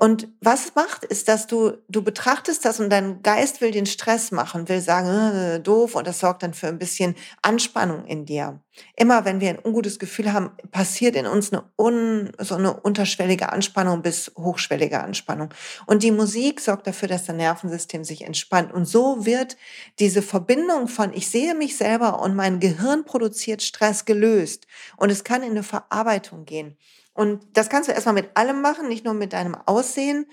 Und 0.01 0.29
was 0.41 0.67
es 0.67 0.75
macht, 0.77 1.03
ist, 1.03 1.27
dass 1.27 1.49
du, 1.49 1.73
du 1.89 2.05
betrachtest 2.05 2.65
das 2.65 2.79
und 2.79 2.89
dein 2.89 3.21
Geist 3.25 3.61
will 3.61 3.73
den 3.73 3.85
Stress 3.85 4.31
machen, 4.31 4.69
will 4.69 4.81
sagen, 4.81 5.09
äh, 5.09 5.61
doof 5.61 5.97
und 5.97 6.07
das 6.07 6.21
sorgt 6.21 6.45
dann 6.45 6.55
für 6.55 6.69
ein 6.69 6.79
bisschen 6.79 7.17
Anspannung 7.43 8.05
in 8.05 8.25
dir. 8.25 8.61
Immer 8.95 9.25
wenn 9.25 9.41
wir 9.41 9.49
ein 9.49 9.59
ungutes 9.59 9.99
Gefühl 9.99 10.33
haben, 10.33 10.53
passiert 10.71 11.17
in 11.17 11.27
uns 11.27 11.53
eine 11.53 11.65
un, 11.77 12.31
so 12.39 12.55
eine 12.55 12.79
unterschwellige 12.79 13.51
Anspannung 13.51 14.03
bis 14.03 14.31
hochschwellige 14.39 15.03
Anspannung. 15.03 15.53
Und 15.87 16.05
die 16.05 16.13
Musik 16.13 16.61
sorgt 16.61 16.87
dafür, 16.87 17.09
dass 17.09 17.25
das 17.25 17.35
Nervensystem 17.35 18.05
sich 18.05 18.23
entspannt. 18.23 18.73
Und 18.73 18.85
so 18.85 19.27
wird 19.27 19.57
diese 19.99 20.23
Verbindung 20.23 20.87
von 20.87 21.13
ich 21.13 21.29
sehe 21.29 21.57
mich 21.57 21.77
selber 21.77 22.23
und 22.23 22.37
mein 22.37 22.61
Gehirn 22.61 23.05
produziert 23.05 23.63
Stress 23.63 24.05
gelöst. 24.05 24.69
Und 24.97 25.11
es 25.11 25.25
kann 25.25 25.43
in 25.43 25.51
eine 25.51 25.65
Verarbeitung 25.65 26.45
gehen. 26.45 26.77
Und 27.19 27.45
das 27.57 27.69
kannst 27.69 27.89
du 27.89 27.93
erstmal 27.93 28.15
mit 28.15 28.37
allem 28.37 28.61
machen, 28.61 28.87
nicht 28.87 29.05
nur 29.05 29.13
mit 29.13 29.33
deinem 29.33 29.57
Aussehen, 29.67 30.27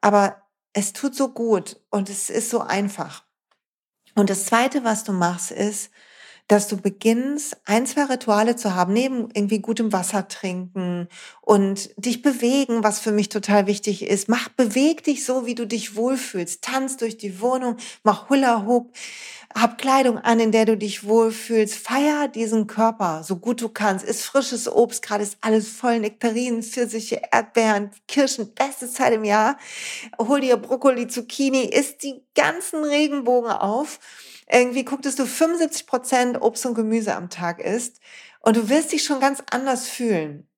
aber 0.00 0.42
es 0.72 0.92
tut 0.92 1.14
so 1.14 1.28
gut 1.28 1.80
und 1.88 2.10
es 2.10 2.30
ist 2.30 2.50
so 2.50 2.62
einfach. 2.62 3.22
Und 4.16 4.28
das 4.28 4.46
Zweite, 4.46 4.82
was 4.82 5.04
du 5.04 5.12
machst, 5.12 5.52
ist, 5.52 5.92
dass 6.48 6.68
du 6.68 6.76
beginnst, 6.76 7.56
ein, 7.64 7.86
zwei 7.86 8.04
Rituale 8.04 8.56
zu 8.56 8.74
haben, 8.74 8.92
neben 8.92 9.28
irgendwie 9.32 9.60
gutem 9.60 9.92
Wasser 9.92 10.28
trinken 10.28 11.08
und 11.40 11.90
dich 11.96 12.22
bewegen, 12.22 12.84
was 12.84 13.00
für 13.00 13.12
mich 13.12 13.28
total 13.28 13.66
wichtig 13.66 14.02
ist. 14.02 14.28
Mach, 14.28 14.48
beweg 14.50 15.04
dich 15.04 15.24
so, 15.24 15.46
wie 15.46 15.54
du 15.54 15.66
dich 15.66 15.96
wohlfühlst. 15.96 16.62
Tanz 16.62 16.96
durch 16.96 17.16
die 17.16 17.40
Wohnung, 17.40 17.76
mach 18.02 18.28
Hula 18.28 18.66
Hoop, 18.66 18.92
hab 19.54 19.78
Kleidung 19.78 20.18
an, 20.18 20.40
in 20.40 20.52
der 20.52 20.64
du 20.64 20.76
dich 20.76 21.04
wohlfühlst. 21.04 21.74
Feier 21.74 22.28
diesen 22.28 22.66
Körper, 22.66 23.22
so 23.22 23.36
gut 23.36 23.60
du 23.60 23.68
kannst. 23.68 24.04
Ist 24.04 24.24
frisches 24.24 24.70
Obst, 24.70 25.02
gerade 25.02 25.22
ist 25.22 25.38
alles 25.40 25.68
voll 25.68 26.00
Nektarinen, 26.00 26.62
Pfirsiche, 26.62 27.22
Erdbeeren, 27.30 27.90
Kirschen, 28.08 28.54
beste 28.54 28.90
Zeit 28.90 29.12
im 29.12 29.24
Jahr. 29.24 29.58
Hol 30.18 30.40
dir 30.40 30.56
Brokkoli, 30.56 31.06
Zucchini, 31.06 31.64
isst 31.64 32.02
die 32.02 32.22
ganzen 32.34 32.84
Regenbogen 32.84 33.50
auf 33.50 33.98
irgendwie 34.50 34.84
guck, 34.84 35.02
dass 35.02 35.16
du 35.16 35.26
75 35.26 35.86
Prozent 35.86 36.40
Obst 36.40 36.66
und 36.66 36.74
Gemüse 36.74 37.14
am 37.14 37.30
Tag 37.30 37.60
isst 37.60 38.00
und 38.40 38.56
du 38.56 38.68
wirst 38.68 38.92
dich 38.92 39.04
schon 39.04 39.20
ganz 39.20 39.42
anders 39.50 39.88
fühlen. 39.88 40.48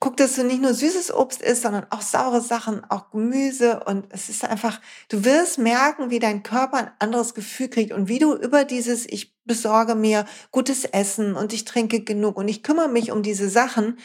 Guck, 0.00 0.16
dass 0.16 0.34
du 0.34 0.42
nicht 0.42 0.60
nur 0.60 0.74
süßes 0.74 1.14
Obst 1.14 1.42
isst, 1.42 1.62
sondern 1.62 1.86
auch 1.90 2.00
saure 2.00 2.40
Sachen, 2.40 2.84
auch 2.90 3.10
Gemüse 3.10 3.84
und 3.84 4.06
es 4.10 4.28
ist 4.28 4.44
einfach, 4.44 4.80
du 5.08 5.24
wirst 5.24 5.58
merken, 5.58 6.10
wie 6.10 6.18
dein 6.18 6.42
Körper 6.42 6.78
ein 6.78 6.90
anderes 6.98 7.34
Gefühl 7.34 7.68
kriegt 7.68 7.92
und 7.92 8.08
wie 8.08 8.18
du 8.18 8.34
über 8.34 8.64
dieses, 8.64 9.06
ich 9.06 9.36
besorge 9.44 9.94
mir 9.94 10.26
gutes 10.50 10.84
Essen 10.84 11.36
und 11.36 11.52
ich 11.52 11.64
trinke 11.64 12.00
genug 12.00 12.36
und 12.36 12.48
ich 12.48 12.64
kümmere 12.64 12.88
mich 12.88 13.12
um 13.12 13.22
diese 13.22 13.48
Sachen, 13.48 13.98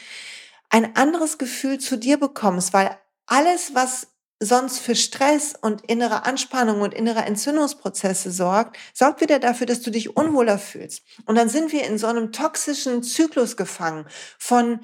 ein 0.69 0.95
anderes 0.95 1.37
Gefühl 1.37 1.79
zu 1.79 1.97
dir 1.97 2.17
bekommst, 2.17 2.73
weil 2.73 2.95
alles, 3.25 3.73
was 3.73 4.07
sonst 4.39 4.79
für 4.79 4.95
Stress 4.95 5.55
und 5.59 5.81
innere 5.89 6.25
Anspannung 6.25 6.81
und 6.81 6.93
innere 6.93 7.21
Entzündungsprozesse 7.21 8.31
sorgt, 8.31 8.77
sorgt 8.93 9.21
wieder 9.21 9.39
dafür, 9.39 9.65
dass 9.65 9.81
du 9.81 9.89
dich 9.89 10.15
unwohler 10.15 10.59
fühlst. 10.59 11.03
Und 11.25 11.35
dann 11.35 11.49
sind 11.49 11.71
wir 11.71 11.85
in 11.85 11.97
so 11.97 12.07
einem 12.07 12.31
toxischen 12.31 13.03
Zyklus 13.03 13.57
gefangen 13.57 14.05
von 14.37 14.79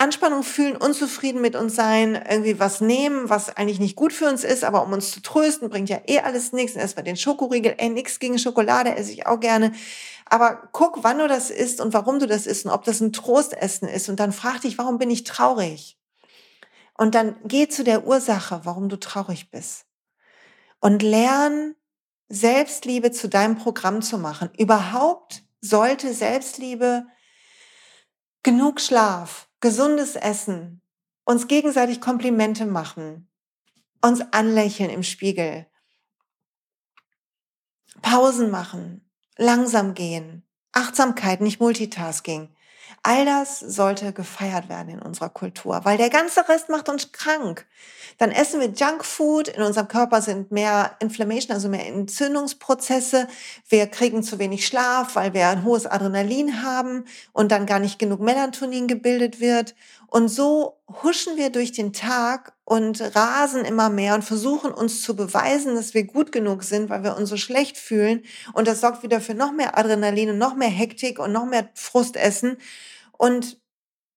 Anspannung 0.00 0.42
fühlen, 0.42 0.76
unzufrieden 0.76 1.42
mit 1.42 1.54
uns 1.56 1.74
sein, 1.74 2.14
irgendwie 2.14 2.58
was 2.58 2.80
nehmen, 2.80 3.28
was 3.28 3.54
eigentlich 3.54 3.80
nicht 3.80 3.96
gut 3.96 4.14
für 4.14 4.30
uns 4.30 4.44
ist, 4.44 4.64
aber 4.64 4.82
um 4.82 4.92
uns 4.94 5.10
zu 5.10 5.20
trösten, 5.20 5.68
bringt 5.68 5.90
ja 5.90 6.00
eh 6.06 6.20
alles 6.20 6.54
nichts. 6.54 6.74
Erstmal 6.74 7.04
den 7.04 7.18
Schokoriegel, 7.18 7.74
ey, 7.76 7.90
nix 7.90 8.18
gegen 8.18 8.38
Schokolade 8.38 8.96
esse 8.96 9.12
ich 9.12 9.26
auch 9.26 9.40
gerne. 9.40 9.72
Aber 10.24 10.70
guck, 10.72 11.04
wann 11.04 11.18
du 11.18 11.28
das 11.28 11.50
isst 11.50 11.82
und 11.82 11.92
warum 11.92 12.18
du 12.18 12.26
das 12.26 12.46
isst 12.46 12.64
und 12.64 12.70
ob 12.70 12.84
das 12.84 13.00
ein 13.00 13.12
Trostessen 13.12 13.88
ist. 13.88 14.08
Und 14.08 14.20
dann 14.20 14.32
frag 14.32 14.62
dich, 14.62 14.78
warum 14.78 14.96
bin 14.96 15.10
ich 15.10 15.24
traurig? 15.24 15.99
Und 17.00 17.14
dann 17.14 17.36
geh 17.44 17.66
zu 17.66 17.82
der 17.82 18.06
Ursache, 18.06 18.60
warum 18.64 18.90
du 18.90 18.98
traurig 18.98 19.50
bist. 19.50 19.86
Und 20.80 21.02
lern, 21.02 21.74
Selbstliebe 22.28 23.10
zu 23.10 23.26
deinem 23.26 23.56
Programm 23.56 24.02
zu 24.02 24.18
machen. 24.18 24.50
Überhaupt 24.58 25.42
sollte 25.62 26.12
Selbstliebe 26.12 27.06
genug 28.42 28.82
Schlaf, 28.82 29.48
gesundes 29.60 30.14
Essen, 30.14 30.82
uns 31.24 31.48
gegenseitig 31.48 32.02
Komplimente 32.02 32.66
machen, 32.66 33.30
uns 34.02 34.20
anlächeln 34.32 34.90
im 34.90 35.02
Spiegel, 35.02 35.66
Pausen 38.02 38.50
machen, 38.50 39.10
langsam 39.38 39.94
gehen, 39.94 40.46
Achtsamkeit, 40.72 41.40
nicht 41.40 41.60
Multitasking. 41.60 42.54
All 43.02 43.24
das 43.24 43.60
sollte 43.60 44.12
gefeiert 44.12 44.68
werden 44.68 44.90
in 44.90 45.02
unserer 45.02 45.28
Kultur, 45.28 45.80
weil 45.84 45.96
der 45.96 46.10
ganze 46.10 46.48
Rest 46.48 46.68
macht 46.68 46.88
uns 46.88 47.12
krank. 47.12 47.66
Dann 48.18 48.30
essen 48.30 48.60
wir 48.60 48.68
Junkfood, 48.68 49.48
in 49.48 49.62
unserem 49.62 49.88
Körper 49.88 50.20
sind 50.20 50.50
mehr 50.50 50.96
Inflammation, 51.00 51.54
also 51.54 51.68
mehr 51.68 51.86
Entzündungsprozesse. 51.86 53.28
Wir 53.68 53.86
kriegen 53.86 54.22
zu 54.22 54.38
wenig 54.38 54.66
Schlaf, 54.66 55.16
weil 55.16 55.32
wir 55.32 55.48
ein 55.48 55.64
hohes 55.64 55.86
Adrenalin 55.86 56.62
haben 56.62 57.06
und 57.32 57.50
dann 57.50 57.64
gar 57.64 57.78
nicht 57.78 57.98
genug 57.98 58.20
Melatonin 58.20 58.88
gebildet 58.88 59.40
wird. 59.40 59.74
Und 60.10 60.28
so 60.28 60.82
huschen 61.02 61.36
wir 61.36 61.50
durch 61.50 61.70
den 61.70 61.92
Tag 61.92 62.52
und 62.64 63.00
rasen 63.14 63.64
immer 63.64 63.90
mehr 63.90 64.16
und 64.16 64.24
versuchen 64.24 64.72
uns 64.72 65.02
zu 65.02 65.14
beweisen, 65.14 65.76
dass 65.76 65.94
wir 65.94 66.04
gut 66.04 66.32
genug 66.32 66.64
sind, 66.64 66.90
weil 66.90 67.04
wir 67.04 67.16
uns 67.16 67.28
so 67.28 67.36
schlecht 67.36 67.78
fühlen. 67.78 68.24
Und 68.52 68.66
das 68.66 68.80
sorgt 68.80 69.04
wieder 69.04 69.20
für 69.20 69.34
noch 69.34 69.52
mehr 69.52 69.78
Adrenalin 69.78 70.30
und 70.30 70.38
noch 70.38 70.56
mehr 70.56 70.68
Hektik 70.68 71.20
und 71.20 71.30
noch 71.30 71.46
mehr 71.46 71.70
Frustessen. 71.74 72.56
Und 73.12 73.59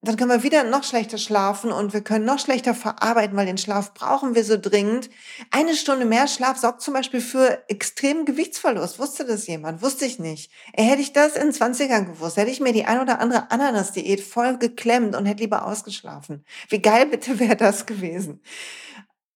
dann 0.05 0.17
können 0.17 0.31
wir 0.31 0.43
wieder 0.43 0.65
noch 0.65 0.83
schlechter 0.83 1.17
schlafen 1.17 1.72
und 1.72 1.93
wir 1.93 2.01
können 2.01 2.25
noch 2.25 2.38
schlechter 2.38 2.75
verarbeiten, 2.75 3.38
weil 3.38 3.45
den 3.45 3.57
Schlaf 3.57 3.93
brauchen 3.93 4.36
wir 4.36 4.43
so 4.43 4.57
dringend. 4.57 5.10
Eine 5.50 5.75
Stunde 5.75 6.05
mehr 6.05 6.27
Schlaf 6.27 6.57
sorgt 6.57 6.81
zum 6.81 6.93
Beispiel 6.93 7.22
für 7.22 7.63
extremen 7.69 8.25
Gewichtsverlust. 8.25 9.00
Wusste 9.00 9.24
das 9.24 9.48
jemand? 9.48 9.81
Wusste 9.81 10.05
ich 10.05 10.19
nicht. 10.19 10.51
Hätte 10.74 11.01
ich 11.01 11.13
das 11.13 11.38
in 11.38 11.51
20ern 11.51 12.05
gewusst, 12.05 12.36
hätte 12.36 12.51
ich 12.51 12.60
mir 12.60 12.74
die 12.74 12.83
ein 12.83 13.00
oder 13.00 13.19
andere 13.19 13.50
Ananas-Diät 13.50 14.19
voll 14.19 14.57
geklemmt 14.57 15.15
und 15.15 15.25
hätte 15.25 15.41
lieber 15.41 15.65
ausgeschlafen. 15.65 16.43
Wie 16.67 16.81
geil 16.81 17.05
bitte 17.05 17.39
wäre 17.39 17.55
das 17.55 17.86
gewesen? 17.86 18.41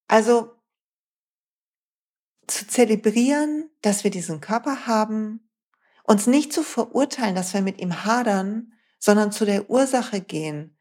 Also 0.09 0.51
zu 2.47 2.67
zelebrieren, 2.67 3.69
dass 3.81 4.03
wir 4.03 4.11
diesen 4.11 4.41
Körper 4.41 4.85
haben, 4.85 5.49
uns 6.03 6.27
nicht 6.27 6.51
zu 6.51 6.63
verurteilen, 6.63 7.35
dass 7.35 7.53
wir 7.53 7.61
mit 7.61 7.79
ihm 7.79 8.05
hadern, 8.05 8.73
sondern 8.99 9.31
zu 9.31 9.45
der 9.45 9.69
Ursache 9.69 10.21
gehen. 10.21 10.77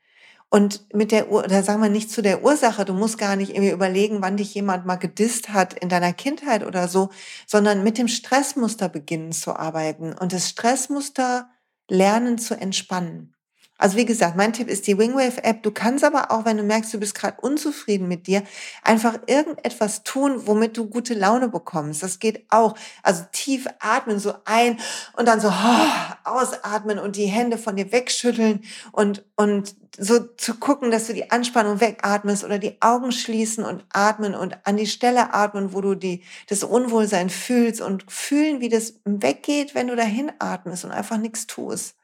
Und 0.50 0.86
mit 0.94 1.12
der 1.12 1.30
oder 1.32 1.62
sagen 1.62 1.82
wir 1.82 1.90
nicht 1.90 2.10
zu 2.10 2.22
der 2.22 2.42
Ursache, 2.44 2.84
du 2.84 2.94
musst 2.94 3.18
gar 3.18 3.36
nicht 3.36 3.50
irgendwie 3.50 3.72
überlegen, 3.72 4.22
wann 4.22 4.36
dich 4.36 4.54
jemand 4.54 4.86
mal 4.86 4.96
gedisst 4.96 5.50
hat 5.50 5.74
in 5.74 5.88
deiner 5.88 6.12
Kindheit 6.12 6.64
oder 6.64 6.88
so, 6.88 7.10
sondern 7.46 7.84
mit 7.84 7.98
dem 7.98 8.08
Stressmuster 8.08 8.88
beginnen 8.88 9.32
zu 9.32 9.56
arbeiten 9.56 10.12
und 10.14 10.32
das 10.32 10.48
Stressmuster 10.48 11.50
lernen 11.88 12.38
zu 12.38 12.54
entspannen. 12.54 13.35
Also 13.78 13.96
wie 13.96 14.06
gesagt, 14.06 14.36
mein 14.36 14.52
Tipp 14.52 14.68
ist 14.68 14.86
die 14.86 14.96
Wingwave 14.96 15.44
App. 15.44 15.62
Du 15.62 15.70
kannst 15.70 16.02
aber 16.02 16.30
auch, 16.30 16.44
wenn 16.44 16.56
du 16.56 16.62
merkst, 16.62 16.94
du 16.94 16.98
bist 16.98 17.14
gerade 17.14 17.40
unzufrieden 17.40 18.08
mit 18.08 18.26
dir, 18.26 18.42
einfach 18.82 19.18
irgendetwas 19.26 20.02
tun, 20.02 20.46
womit 20.46 20.76
du 20.76 20.86
gute 20.88 21.14
Laune 21.14 21.48
bekommst. 21.48 22.02
Das 22.02 22.18
geht 22.18 22.46
auch. 22.48 22.74
Also 23.02 23.24
tief 23.32 23.66
atmen, 23.78 24.18
so 24.18 24.34
ein 24.46 24.78
und 25.16 25.28
dann 25.28 25.40
so 25.40 25.48
oh, 25.48 26.14
ausatmen 26.24 26.98
und 26.98 27.16
die 27.16 27.26
Hände 27.26 27.58
von 27.58 27.76
dir 27.76 27.92
wegschütteln 27.92 28.62
und, 28.92 29.24
und 29.36 29.74
so 29.98 30.20
zu 30.20 30.54
gucken, 30.54 30.90
dass 30.90 31.06
du 31.06 31.14
die 31.14 31.30
Anspannung 31.30 31.80
wegatmest 31.80 32.44
oder 32.44 32.58
die 32.58 32.80
Augen 32.80 33.12
schließen 33.12 33.64
und 33.64 33.84
atmen 33.92 34.34
und 34.34 34.56
an 34.66 34.76
die 34.76 34.86
Stelle 34.86 35.34
atmen, 35.34 35.72
wo 35.72 35.80
du 35.80 35.94
die, 35.94 36.22
das 36.48 36.64
Unwohlsein 36.64 37.30
fühlst 37.30 37.80
und 37.80 38.10
fühlen, 38.10 38.60
wie 38.60 38.68
das 38.68 38.94
weggeht, 39.04 39.74
wenn 39.74 39.88
du 39.88 39.96
dahin 39.96 40.32
atmest 40.38 40.84
und 40.84 40.90
einfach 40.90 41.18
nichts 41.18 41.46
tust. 41.46 41.94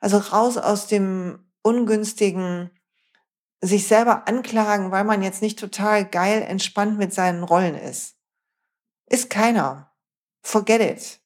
Also 0.00 0.18
raus 0.18 0.56
aus 0.56 0.86
dem 0.86 1.50
ungünstigen 1.62 2.70
sich 3.60 3.86
selber 3.86 4.28
anklagen, 4.28 4.90
weil 4.90 5.04
man 5.04 5.22
jetzt 5.22 5.42
nicht 5.42 5.58
total 5.58 6.04
geil 6.04 6.42
entspannt 6.42 6.98
mit 6.98 7.12
seinen 7.12 7.42
Rollen 7.42 7.74
ist. 7.74 8.16
Ist 9.06 9.30
keiner. 9.30 9.92
Forget 10.42 10.80
it. 10.80 11.20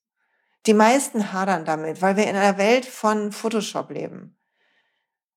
Die 0.67 0.75
meisten 0.75 1.33
hadern 1.33 1.65
damit, 1.65 2.01
weil 2.01 2.17
wir 2.17 2.27
in 2.27 2.37
einer 2.37 2.57
Welt 2.57 2.87
von 2.87 3.33
Photoshop 3.33 3.91
leben. 3.91 4.39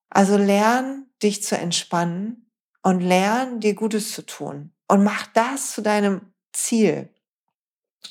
Also 0.10 0.38
lern 0.38 1.08
dich 1.22 1.44
zu 1.44 1.58
entspannen 1.58 2.50
und 2.84 3.02
lern 3.02 3.60
dir 3.60 3.74
Gutes 3.74 4.14
zu 4.14 4.26
tun 4.26 4.72
und 4.88 5.04
mach 5.04 5.28
das 5.28 5.72
zu 5.72 5.82
deinem 5.82 6.34
Ziel. 6.54 7.14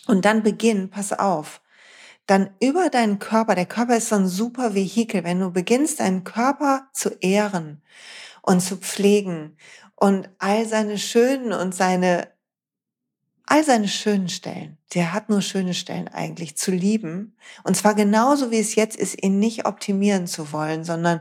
Und 0.06 0.24
dann 0.24 0.42
beginn, 0.42 0.90
pass 0.90 1.12
auf, 1.12 1.62
dann 2.26 2.50
über 2.60 2.88
deinen 2.88 3.18
Körper, 3.18 3.54
der 3.54 3.66
Körper 3.66 3.96
ist 3.96 4.08
so 4.08 4.16
ein 4.16 4.26
super 4.26 4.74
Vehikel, 4.74 5.24
wenn 5.24 5.40
du 5.40 5.50
beginnst, 5.50 6.00
deinen 6.00 6.24
Körper 6.24 6.88
zu 6.92 7.10
ehren 7.20 7.82
und 8.42 8.60
zu 8.60 8.76
pflegen 8.76 9.56
und 9.96 10.28
all 10.38 10.66
seine 10.66 10.98
schönen 10.98 11.52
und 11.52 11.74
seine, 11.74 12.28
all 13.46 13.62
seine 13.62 13.88
schönen 13.88 14.28
Stellen, 14.28 14.78
der 14.94 15.12
hat 15.12 15.28
nur 15.28 15.42
schöne 15.42 15.74
Stellen 15.74 16.08
eigentlich, 16.08 16.56
zu 16.56 16.70
lieben. 16.70 17.36
Und 17.62 17.76
zwar 17.76 17.94
genauso 17.94 18.50
wie 18.50 18.58
es 18.58 18.74
jetzt 18.74 18.96
ist, 18.96 19.22
ihn 19.22 19.38
nicht 19.38 19.66
optimieren 19.66 20.26
zu 20.26 20.52
wollen, 20.52 20.84
sondern 20.84 21.20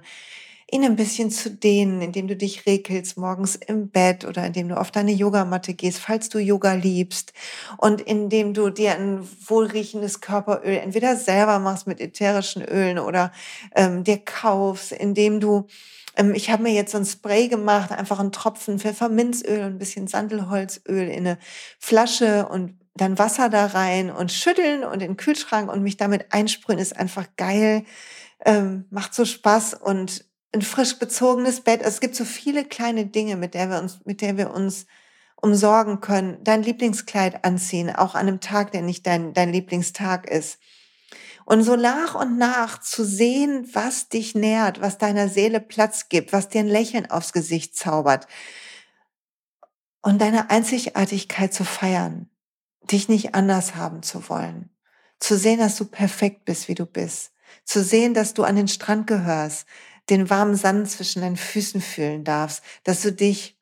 ihn 0.73 0.83
ein 0.83 0.95
bisschen 0.95 1.29
zu 1.29 1.51
dehnen, 1.51 2.01
indem 2.01 2.27
du 2.27 2.35
dich 2.35 2.65
regelst 2.65 3.17
morgens 3.17 3.55
im 3.55 3.89
Bett 3.89 4.25
oder 4.25 4.45
indem 4.45 4.69
du 4.69 4.77
auf 4.77 4.89
deine 4.89 5.11
Yogamatte 5.11 5.73
gehst, 5.75 5.99
falls 5.99 6.29
du 6.29 6.39
Yoga 6.39 6.73
liebst. 6.73 7.31
Und 7.77 8.01
indem 8.01 8.53
du 8.53 8.69
dir 8.71 8.95
ein 8.95 9.27
wohlriechendes 9.47 10.19
Körperöl 10.19 10.77
entweder 10.77 11.15
selber 11.15 11.59
machst 11.59 11.85
mit 11.85 12.01
ätherischen 12.01 12.63
Ölen 12.63 12.97
oder 12.97 13.31
ähm, 13.75 14.03
dir 14.03 14.17
kaufst, 14.17 14.91
indem 14.91 15.39
du 15.39 15.67
ähm, 16.15 16.33
ich 16.33 16.49
habe 16.49 16.63
mir 16.63 16.73
jetzt 16.73 16.91
so 16.91 16.97
ein 16.97 17.05
Spray 17.05 17.47
gemacht, 17.47 17.91
einfach 17.91 18.19
einen 18.19 18.31
Tropfen 18.31 18.79
Pfefferminzöl 18.79 19.59
und 19.59 19.65
ein 19.65 19.79
bisschen 19.79 20.07
Sandelholzöl 20.07 21.07
in 21.07 21.27
eine 21.27 21.37
Flasche 21.79 22.47
und 22.47 22.79
dann 22.95 23.17
Wasser 23.17 23.49
da 23.49 23.67
rein 23.67 24.11
und 24.11 24.31
schütteln 24.31 24.83
und 24.83 24.93
in 24.93 25.11
den 25.11 25.17
Kühlschrank 25.17 25.71
und 25.71 25.83
mich 25.83 25.97
damit 25.97 26.31
einsprühen 26.31 26.79
ist 26.79 26.95
einfach 26.95 27.27
geil, 27.37 27.85
ähm, 28.45 28.85
macht 28.91 29.13
so 29.13 29.25
Spaß 29.25 29.75
und 29.75 30.25
ein 30.53 30.61
frisch 30.61 30.99
bezogenes 30.99 31.61
Bett. 31.61 31.81
Es 31.81 31.99
gibt 31.99 32.15
so 32.15 32.25
viele 32.25 32.63
kleine 32.63 33.05
Dinge, 33.05 33.35
mit 33.35 33.53
der 33.53 33.69
wir 33.69 33.79
uns, 33.79 33.99
mit 34.05 34.21
der 34.21 34.37
wir 34.37 34.51
uns 34.51 34.85
umsorgen 35.35 35.99
können. 35.99 36.37
Dein 36.43 36.63
Lieblingskleid 36.63 37.43
anziehen, 37.43 37.93
auch 37.93 38.15
an 38.15 38.27
einem 38.27 38.39
Tag, 38.39 38.71
der 38.71 38.81
nicht 38.81 39.05
dein, 39.05 39.33
dein 39.33 39.51
Lieblingstag 39.51 40.29
ist. 40.29 40.59
Und 41.45 41.63
so 41.63 41.75
nach 41.75 42.15
und 42.15 42.37
nach 42.37 42.79
zu 42.79 43.03
sehen, 43.03 43.67
was 43.73 44.07
dich 44.07 44.35
nährt, 44.35 44.79
was 44.79 44.97
deiner 44.97 45.27
Seele 45.27 45.59
Platz 45.59 46.07
gibt, 46.07 46.31
was 46.31 46.47
dir 46.47 46.59
ein 46.59 46.67
Lächeln 46.67 47.09
aufs 47.11 47.33
Gesicht 47.33 47.75
zaubert. 47.75 48.27
Und 50.01 50.21
deine 50.21 50.49
Einzigartigkeit 50.49 51.53
zu 51.53 51.65
feiern, 51.65 52.29
dich 52.83 53.09
nicht 53.09 53.35
anders 53.35 53.75
haben 53.75 54.03
zu 54.03 54.29
wollen. 54.29 54.69
Zu 55.19 55.37
sehen, 55.37 55.59
dass 55.59 55.75
du 55.75 55.85
perfekt 55.85 56.45
bist, 56.45 56.67
wie 56.67 56.75
du 56.75 56.85
bist. 56.85 57.31
Zu 57.65 57.83
sehen, 57.83 58.13
dass 58.13 58.33
du 58.33 58.43
an 58.43 58.55
den 58.55 58.67
Strand 58.67 59.07
gehörst, 59.07 59.65
den 60.09 60.29
warmen 60.29 60.55
Sand 60.55 60.89
zwischen 60.89 61.21
deinen 61.21 61.37
Füßen 61.37 61.81
fühlen 61.81 62.23
darfst, 62.23 62.61
dass 62.83 63.01
du 63.01 63.11
dich 63.11 63.57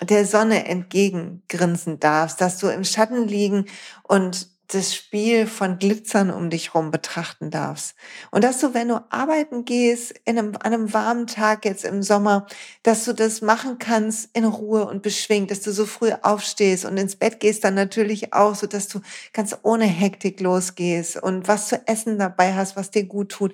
der 0.00 0.26
Sonne 0.26 0.66
entgegengrinsen 0.66 2.00
darfst, 2.00 2.40
dass 2.40 2.58
du 2.58 2.68
im 2.68 2.84
Schatten 2.84 3.28
liegen 3.28 3.66
und 4.02 4.52
das 4.74 4.94
Spiel 4.94 5.46
von 5.46 5.78
Glitzern 5.78 6.30
um 6.30 6.48
dich 6.48 6.74
rum 6.74 6.90
betrachten 6.90 7.50
darfst. 7.50 7.94
Und 8.30 8.42
dass 8.42 8.58
du, 8.58 8.72
wenn 8.72 8.88
du 8.88 9.04
arbeiten 9.10 9.64
gehst, 9.64 10.14
in 10.24 10.38
einem, 10.38 10.56
an 10.56 10.72
einem 10.72 10.92
warmen 10.92 11.26
Tag 11.26 11.64
jetzt 11.64 11.84
im 11.84 12.02
Sommer, 12.02 12.46
dass 12.82 13.04
du 13.04 13.12
das 13.12 13.42
machen 13.42 13.78
kannst 13.78 14.30
in 14.32 14.44
Ruhe 14.44 14.86
und 14.86 15.02
beschwingt, 15.02 15.50
dass 15.50 15.60
du 15.60 15.72
so 15.72 15.84
früh 15.84 16.12
aufstehst 16.22 16.84
und 16.84 16.96
ins 16.96 17.16
Bett 17.16 17.40
gehst 17.40 17.64
dann 17.64 17.74
natürlich 17.74 18.32
auch, 18.32 18.54
so 18.54 18.66
dass 18.66 18.88
du 18.88 19.00
ganz 19.32 19.56
ohne 19.62 19.84
Hektik 19.84 20.40
losgehst 20.40 21.22
und 21.22 21.48
was 21.48 21.68
zu 21.68 21.86
essen 21.86 22.18
dabei 22.18 22.54
hast, 22.54 22.76
was 22.76 22.90
dir 22.90 23.04
gut 23.04 23.30
tut 23.30 23.52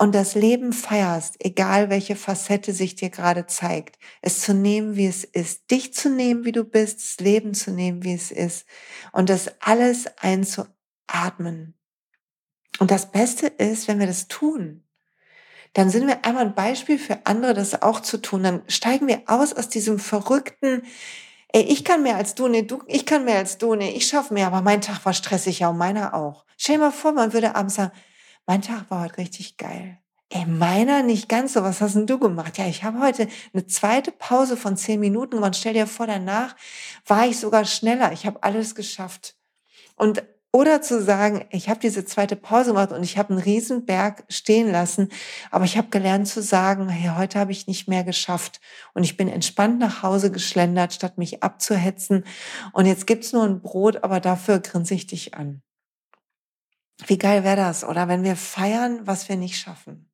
und 0.00 0.14
das 0.14 0.34
Leben 0.34 0.72
feierst, 0.72 1.34
egal 1.44 1.90
welche 1.90 2.16
Facette 2.16 2.72
sich 2.72 2.94
dir 2.94 3.10
gerade 3.10 3.46
zeigt, 3.46 3.98
es 4.22 4.40
zu 4.40 4.54
nehmen, 4.54 4.96
wie 4.96 5.06
es 5.06 5.24
ist, 5.24 5.70
dich 5.70 5.92
zu 5.92 6.08
nehmen, 6.08 6.46
wie 6.46 6.52
du 6.52 6.64
bist, 6.64 7.00
das 7.00 7.20
Leben 7.20 7.52
zu 7.52 7.70
nehmen, 7.70 8.02
wie 8.02 8.14
es 8.14 8.30
ist 8.30 8.66
und 9.12 9.28
das 9.28 9.50
alles 9.60 10.06
einzuatmen. 10.16 11.74
Und 12.78 12.90
das 12.90 13.12
Beste 13.12 13.48
ist, 13.48 13.88
wenn 13.88 13.98
wir 13.98 14.06
das 14.06 14.26
tun, 14.26 14.84
dann 15.74 15.90
sind 15.90 16.06
wir 16.06 16.24
einmal 16.24 16.46
ein 16.46 16.54
Beispiel 16.54 16.98
für 16.98 17.26
andere, 17.26 17.52
das 17.52 17.82
auch 17.82 18.00
zu 18.00 18.22
tun. 18.22 18.42
Dann 18.42 18.62
steigen 18.68 19.06
wir 19.06 19.24
aus 19.26 19.52
aus 19.52 19.68
diesem 19.68 19.98
verrückten, 19.98 20.82
ey, 21.52 21.60
ich 21.64 21.84
kann 21.84 22.02
mehr 22.02 22.16
als 22.16 22.34
du, 22.34 22.48
nee, 22.48 22.62
du, 22.62 22.82
ich 22.86 23.04
kann 23.04 23.26
mehr 23.26 23.36
als 23.36 23.58
du, 23.58 23.74
nee, 23.74 23.90
ich 23.90 24.06
schaffe 24.06 24.32
mehr, 24.32 24.46
aber 24.46 24.62
mein 24.62 24.80
Tag 24.80 25.04
war 25.04 25.12
stressig, 25.12 25.58
ja, 25.58 25.68
und 25.68 25.76
meiner 25.76 26.14
auch. 26.14 26.46
Stell 26.56 26.76
dir 26.76 26.84
mal 26.84 26.90
vor, 26.90 27.12
man 27.12 27.34
würde 27.34 27.54
abends 27.54 27.74
sagen, 27.74 27.92
mein 28.50 28.62
Tag 28.62 28.90
war 28.90 29.02
heute 29.02 29.18
richtig 29.18 29.58
geil. 29.58 29.98
Ey, 30.28 30.44
meiner 30.44 31.04
nicht 31.04 31.28
ganz 31.28 31.52
so. 31.52 31.62
Was 31.62 31.80
hast 31.80 31.94
denn 31.94 32.08
du 32.08 32.18
gemacht? 32.18 32.58
Ja, 32.58 32.66
ich 32.66 32.82
habe 32.82 32.98
heute 32.98 33.28
eine 33.52 33.68
zweite 33.68 34.10
Pause 34.10 34.56
von 34.56 34.76
zehn 34.76 34.98
Minuten 34.98 35.36
gemacht. 35.36 35.54
Stell 35.54 35.74
dir 35.74 35.86
vor, 35.86 36.08
danach 36.08 36.56
war 37.06 37.28
ich 37.28 37.38
sogar 37.38 37.64
schneller. 37.64 38.10
Ich 38.10 38.26
habe 38.26 38.42
alles 38.42 38.74
geschafft. 38.74 39.36
Und 39.94 40.24
oder 40.50 40.82
zu 40.82 41.00
sagen, 41.00 41.44
ich 41.50 41.68
habe 41.68 41.78
diese 41.78 42.04
zweite 42.04 42.34
Pause 42.34 42.70
gemacht 42.70 42.90
und 42.90 43.04
ich 43.04 43.18
habe 43.18 43.34
einen 43.34 43.38
Riesenberg 43.38 44.24
stehen 44.28 44.68
lassen, 44.68 45.10
aber 45.52 45.64
ich 45.64 45.78
habe 45.78 45.90
gelernt 45.90 46.26
zu 46.26 46.42
sagen, 46.42 46.88
hey, 46.88 47.12
heute 47.16 47.38
habe 47.38 47.52
ich 47.52 47.68
nicht 47.68 47.86
mehr 47.86 48.02
geschafft 48.02 48.60
und 48.94 49.04
ich 49.04 49.16
bin 49.16 49.28
entspannt 49.28 49.78
nach 49.78 50.02
Hause 50.02 50.32
geschlendert, 50.32 50.92
statt 50.92 51.18
mich 51.18 51.44
abzuhetzen. 51.44 52.24
Und 52.72 52.86
jetzt 52.86 53.06
gibt's 53.06 53.32
nur 53.32 53.44
ein 53.44 53.62
Brot, 53.62 54.02
aber 54.02 54.18
dafür 54.18 54.58
grinse 54.58 54.94
ich 54.94 55.06
dich 55.06 55.34
an. 55.34 55.62
Wie 57.06 57.18
geil 57.18 57.44
wäre 57.44 57.56
das, 57.56 57.84
oder? 57.84 58.08
Wenn 58.08 58.24
wir 58.24 58.36
feiern, 58.36 59.00
was 59.04 59.28
wir 59.28 59.36
nicht 59.36 59.58
schaffen. 59.58 60.10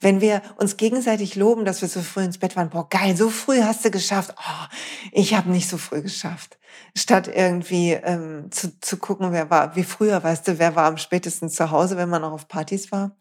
Wenn 0.00 0.20
wir 0.20 0.42
uns 0.56 0.76
gegenseitig 0.76 1.34
loben, 1.36 1.64
dass 1.64 1.80
wir 1.80 1.88
so 1.88 2.02
früh 2.02 2.24
ins 2.24 2.38
Bett 2.38 2.56
waren, 2.56 2.68
boah, 2.68 2.88
geil, 2.88 3.16
so 3.16 3.30
früh 3.30 3.62
hast 3.62 3.84
du 3.84 3.90
geschafft. 3.90 4.34
Oh, 4.36 4.66
ich 5.12 5.34
habe 5.34 5.50
nicht 5.50 5.68
so 5.68 5.78
früh 5.78 6.02
geschafft. 6.02 6.58
Statt 6.96 7.28
irgendwie 7.28 7.92
ähm, 7.92 8.50
zu, 8.50 8.78
zu 8.80 8.98
gucken, 8.98 9.32
wer 9.32 9.48
war, 9.50 9.76
wie 9.76 9.84
früher, 9.84 10.22
weißt 10.22 10.48
du, 10.48 10.58
wer 10.58 10.76
war 10.76 10.86
am 10.86 10.98
spätesten 10.98 11.48
zu 11.48 11.70
Hause, 11.70 11.96
wenn 11.96 12.08
man 12.08 12.22
noch 12.22 12.32
auf 12.32 12.48
Partys 12.48 12.92
war. 12.92 13.16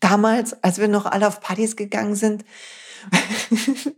Damals, 0.00 0.62
als 0.62 0.78
wir 0.78 0.88
noch 0.88 1.06
alle 1.06 1.26
auf 1.26 1.40
Partys 1.40 1.76
gegangen 1.76 2.16
sind. 2.16 2.44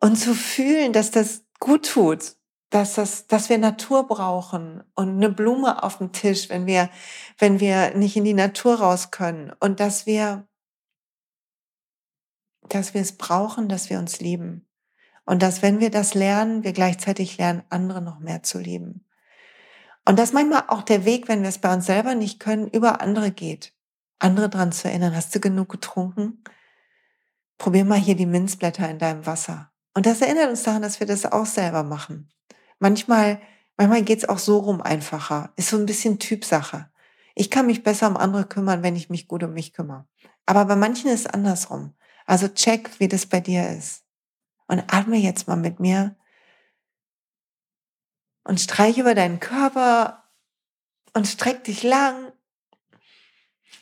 und 0.00 0.16
zu 0.16 0.34
fühlen, 0.34 0.92
dass 0.92 1.10
das 1.10 1.42
gut 1.58 1.88
tut, 1.88 2.36
dass, 2.74 2.94
das, 2.94 3.28
dass 3.28 3.50
wir 3.50 3.58
Natur 3.58 4.08
brauchen 4.08 4.82
und 4.96 5.10
eine 5.10 5.30
Blume 5.30 5.84
auf 5.84 5.98
dem 5.98 6.10
Tisch, 6.10 6.48
wenn 6.48 6.66
wir, 6.66 6.90
wenn 7.38 7.60
wir 7.60 7.94
nicht 7.94 8.16
in 8.16 8.24
die 8.24 8.34
Natur 8.34 8.80
raus 8.80 9.12
können 9.12 9.52
und 9.60 9.78
dass 9.78 10.06
wir, 10.06 10.48
dass 12.68 12.92
wir 12.92 13.00
es 13.00 13.16
brauchen, 13.16 13.68
dass 13.68 13.90
wir 13.90 14.00
uns 14.00 14.18
lieben. 14.18 14.66
Und 15.24 15.40
dass, 15.40 15.62
wenn 15.62 15.78
wir 15.78 15.90
das 15.90 16.14
lernen, 16.14 16.64
wir 16.64 16.72
gleichzeitig 16.72 17.38
lernen, 17.38 17.62
andere 17.70 18.02
noch 18.02 18.18
mehr 18.18 18.42
zu 18.42 18.58
lieben. 18.58 19.06
Und 20.04 20.18
dass 20.18 20.32
manchmal 20.32 20.64
auch 20.66 20.82
der 20.82 21.04
Weg, 21.04 21.28
wenn 21.28 21.42
wir 21.42 21.50
es 21.50 21.58
bei 21.58 21.72
uns 21.72 21.86
selber 21.86 22.16
nicht 22.16 22.40
können, 22.40 22.66
über 22.66 23.00
andere 23.00 23.30
geht. 23.30 23.72
Andere 24.18 24.48
dran 24.48 24.72
zu 24.72 24.88
erinnern, 24.88 25.14
hast 25.14 25.32
du 25.32 25.38
genug 25.38 25.68
getrunken? 25.68 26.42
Probier 27.56 27.84
mal 27.84 28.00
hier 28.00 28.16
die 28.16 28.26
Minzblätter 28.26 28.90
in 28.90 28.98
deinem 28.98 29.26
Wasser. 29.26 29.70
Und 29.94 30.06
das 30.06 30.20
erinnert 30.20 30.50
uns 30.50 30.64
daran, 30.64 30.82
dass 30.82 30.98
wir 30.98 31.06
das 31.06 31.24
auch 31.24 31.46
selber 31.46 31.84
machen. 31.84 32.30
Manchmal, 32.78 33.40
manchmal 33.76 34.02
geht's 34.02 34.28
auch 34.28 34.38
so 34.38 34.58
rum 34.58 34.80
einfacher. 34.80 35.52
Ist 35.56 35.70
so 35.70 35.76
ein 35.76 35.86
bisschen 35.86 36.18
Typsache. 36.18 36.90
Ich 37.34 37.50
kann 37.50 37.66
mich 37.66 37.82
besser 37.82 38.08
um 38.08 38.16
andere 38.16 38.44
kümmern, 38.44 38.82
wenn 38.82 38.96
ich 38.96 39.10
mich 39.10 39.28
gut 39.28 39.42
um 39.42 39.54
mich 39.54 39.72
kümmere. 39.72 40.06
Aber 40.46 40.64
bei 40.66 40.76
manchen 40.76 41.10
ist 41.10 41.20
es 41.20 41.26
andersrum. 41.26 41.94
Also 42.26 42.48
check, 42.48 42.90
wie 43.00 43.08
das 43.08 43.26
bei 43.26 43.40
dir 43.40 43.70
ist. 43.70 44.04
Und 44.66 44.84
atme 44.92 45.16
jetzt 45.16 45.46
mal 45.46 45.56
mit 45.56 45.80
mir 45.80 46.16
und 48.44 48.60
streich 48.60 48.98
über 48.98 49.14
deinen 49.14 49.40
Körper 49.40 50.24
und 51.12 51.26
streck 51.26 51.64
dich 51.64 51.82
lang 51.82 52.32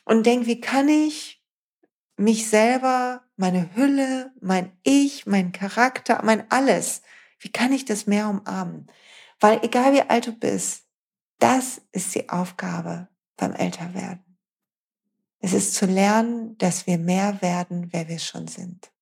und 0.04 0.26
denk, 0.26 0.46
wie 0.46 0.60
kann 0.60 0.88
ich 0.88 1.42
mich 2.16 2.48
selber, 2.48 3.22
meine 3.36 3.74
Hülle, 3.74 4.32
mein 4.40 4.72
Ich, 4.82 5.26
mein 5.26 5.52
Charakter, 5.52 6.20
mein 6.24 6.50
alles 6.50 7.02
wie 7.42 7.50
kann 7.50 7.72
ich 7.72 7.84
das 7.84 8.06
mehr 8.06 8.28
umarmen? 8.28 8.86
Weil 9.40 9.62
egal 9.64 9.92
wie 9.92 10.02
alt 10.02 10.28
du 10.28 10.32
bist, 10.32 10.86
das 11.40 11.82
ist 11.90 12.14
die 12.14 12.28
Aufgabe 12.28 13.08
beim 13.36 13.52
Älterwerden. 13.52 14.38
Es 15.40 15.52
ist 15.52 15.74
zu 15.74 15.86
lernen, 15.86 16.56
dass 16.58 16.86
wir 16.86 16.98
mehr 16.98 17.42
werden, 17.42 17.92
wer 17.92 18.06
wir 18.06 18.20
schon 18.20 18.46
sind. 18.46 18.92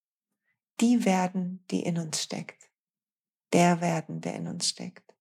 Die 0.81 1.05
werden, 1.05 1.63
die 1.71 1.83
in 1.83 1.99
uns 1.99 2.23
steckt. 2.23 2.71
Der 3.53 3.83
werden, 3.83 4.23
der 4.23 4.37
in 4.37 4.49
uns 4.49 4.71
steckt. 4.71 5.15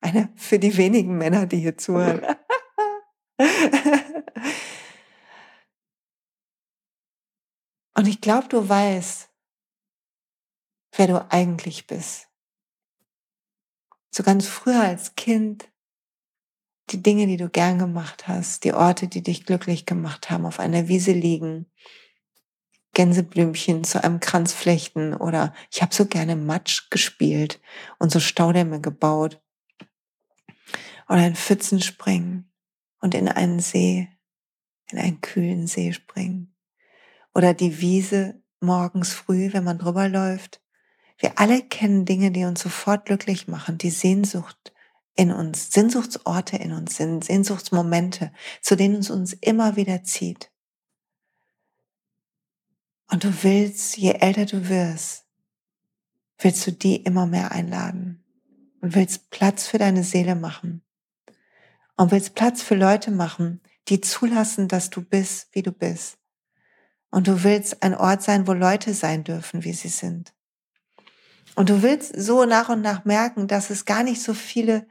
Eine 0.00 0.32
für 0.34 0.58
die 0.58 0.76
wenigen 0.76 1.16
Männer, 1.16 1.46
die 1.46 1.58
hier 1.58 1.78
zuhören. 1.78 2.26
Und 7.96 8.08
ich 8.08 8.20
glaube, 8.20 8.48
du 8.48 8.68
weißt, 8.68 9.30
wer 10.96 11.06
du 11.06 11.24
eigentlich 11.30 11.86
bist 11.86 12.28
so 14.14 14.22
ganz 14.22 14.46
früher 14.46 14.80
als 14.80 15.16
Kind, 15.16 15.68
die 16.90 17.02
Dinge, 17.02 17.26
die 17.26 17.36
du 17.36 17.48
gern 17.48 17.78
gemacht 17.78 18.28
hast, 18.28 18.62
die 18.62 18.72
Orte, 18.72 19.08
die 19.08 19.22
dich 19.22 19.44
glücklich 19.44 19.86
gemacht 19.86 20.30
haben, 20.30 20.46
auf 20.46 20.60
einer 20.60 20.86
Wiese 20.86 21.12
liegen, 21.12 21.66
Gänseblümchen 22.92 23.82
zu 23.82 24.04
einem 24.04 24.20
Kranz 24.20 24.52
flechten 24.52 25.14
oder 25.14 25.52
ich 25.72 25.82
habe 25.82 25.92
so 25.92 26.06
gerne 26.06 26.36
Matsch 26.36 26.90
gespielt 26.90 27.60
und 27.98 28.12
so 28.12 28.20
Staudämme 28.20 28.80
gebaut 28.80 29.42
oder 31.08 31.26
in 31.26 31.34
Pfützen 31.34 31.82
springen 31.82 32.52
und 33.00 33.16
in 33.16 33.26
einen 33.26 33.58
See, 33.58 34.08
in 34.90 34.98
einen 34.98 35.20
kühlen 35.22 35.66
See 35.66 35.92
springen. 35.92 36.54
Oder 37.34 37.52
die 37.52 37.80
Wiese 37.80 38.40
morgens 38.60 39.12
früh, 39.12 39.52
wenn 39.52 39.64
man 39.64 39.78
drüber 39.78 40.08
läuft 40.08 40.63
wir 41.18 41.38
alle 41.38 41.62
kennen 41.62 42.04
Dinge, 42.04 42.30
die 42.30 42.44
uns 42.44 42.60
sofort 42.60 43.06
glücklich 43.06 43.48
machen, 43.48 43.78
die 43.78 43.90
Sehnsucht 43.90 44.72
in 45.14 45.30
uns, 45.30 45.70
Sehnsuchtsorte 45.70 46.56
in 46.56 46.72
uns 46.72 46.96
sind, 46.96 47.24
Sehnsuchtsmomente, 47.24 48.32
zu 48.60 48.76
denen 48.76 48.96
es 48.96 49.10
uns 49.10 49.32
immer 49.32 49.76
wieder 49.76 50.02
zieht. 50.02 50.50
Und 53.10 53.22
du 53.24 53.42
willst, 53.42 53.96
je 53.96 54.12
älter 54.12 54.46
du 54.46 54.68
wirst, 54.68 55.24
willst 56.38 56.66
du 56.66 56.72
die 56.72 56.96
immer 56.96 57.26
mehr 57.26 57.52
einladen 57.52 58.24
und 58.80 58.94
willst 58.94 59.30
Platz 59.30 59.68
für 59.68 59.78
deine 59.78 60.02
Seele 60.02 60.34
machen 60.34 60.82
und 61.96 62.10
willst 62.10 62.34
Platz 62.34 62.62
für 62.62 62.74
Leute 62.74 63.10
machen, 63.10 63.60
die 63.88 64.00
zulassen, 64.00 64.68
dass 64.68 64.90
du 64.90 65.02
bist, 65.02 65.48
wie 65.52 65.62
du 65.62 65.70
bist. 65.70 66.18
Und 67.10 67.28
du 67.28 67.44
willst 67.44 67.82
ein 67.82 67.94
Ort 67.94 68.22
sein, 68.22 68.48
wo 68.48 68.52
Leute 68.52 68.94
sein 68.94 69.22
dürfen, 69.22 69.62
wie 69.62 69.74
sie 69.74 69.88
sind. 69.88 70.34
Und 71.54 71.68
du 71.68 71.82
willst 71.82 72.14
so 72.16 72.44
nach 72.44 72.68
und 72.68 72.80
nach 72.80 73.04
merken, 73.04 73.46
dass 73.46 73.70
es 73.70 73.84
gar 73.84 74.02
nicht 74.02 74.22
so 74.22 74.34
viele 74.34 74.86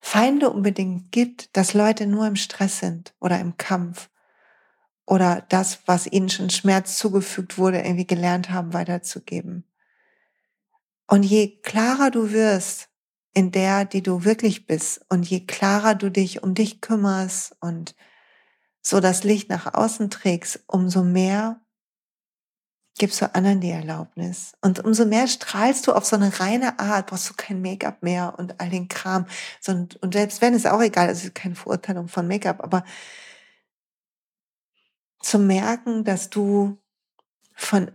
Feinde 0.00 0.50
unbedingt 0.50 1.12
gibt, 1.12 1.56
dass 1.56 1.74
Leute 1.74 2.06
nur 2.06 2.26
im 2.26 2.36
Stress 2.36 2.80
sind 2.80 3.14
oder 3.20 3.38
im 3.38 3.56
Kampf 3.56 4.10
oder 5.06 5.44
das, 5.48 5.80
was 5.86 6.06
ihnen 6.06 6.28
schon 6.28 6.50
Schmerz 6.50 6.98
zugefügt 6.98 7.56
wurde, 7.58 7.78
irgendwie 7.78 8.06
gelernt 8.06 8.50
haben, 8.50 8.72
weiterzugeben. 8.72 9.64
Und 11.06 11.22
je 11.22 11.60
klarer 11.60 12.10
du 12.10 12.32
wirst 12.32 12.88
in 13.34 13.52
der, 13.52 13.84
die 13.84 14.02
du 14.02 14.24
wirklich 14.24 14.66
bist 14.66 15.04
und 15.08 15.28
je 15.28 15.46
klarer 15.46 15.94
du 15.94 16.10
dich 16.10 16.42
um 16.42 16.54
dich 16.54 16.80
kümmerst 16.80 17.56
und 17.60 17.94
so 18.82 19.00
das 19.00 19.24
Licht 19.24 19.48
nach 19.48 19.74
außen 19.74 20.10
trägst, 20.10 20.64
umso 20.66 21.04
mehr 21.04 21.60
gibst 22.98 23.20
du 23.20 23.34
anderen 23.34 23.60
die 23.60 23.70
Erlaubnis. 23.70 24.52
Und 24.60 24.84
umso 24.84 25.06
mehr 25.06 25.26
strahlst 25.26 25.86
du 25.86 25.92
auf 25.92 26.04
so 26.04 26.16
eine 26.16 26.38
reine 26.40 26.78
Art, 26.78 27.06
brauchst 27.06 27.30
du 27.30 27.34
kein 27.34 27.62
Make-up 27.62 28.02
mehr 28.02 28.34
und 28.38 28.60
all 28.60 28.70
den 28.70 28.88
Kram. 28.88 29.26
Und 29.66 29.98
selbst 30.12 30.40
wenn, 30.40 30.54
ist 30.54 30.66
auch 30.66 30.80
egal, 30.80 31.08
also 31.08 31.28
keine 31.32 31.54
Verurteilung 31.54 32.08
von 32.08 32.28
Make-up, 32.28 32.62
aber 32.62 32.84
zu 35.20 35.38
merken, 35.38 36.04
dass 36.04 36.30
du 36.30 36.78
von 37.54 37.90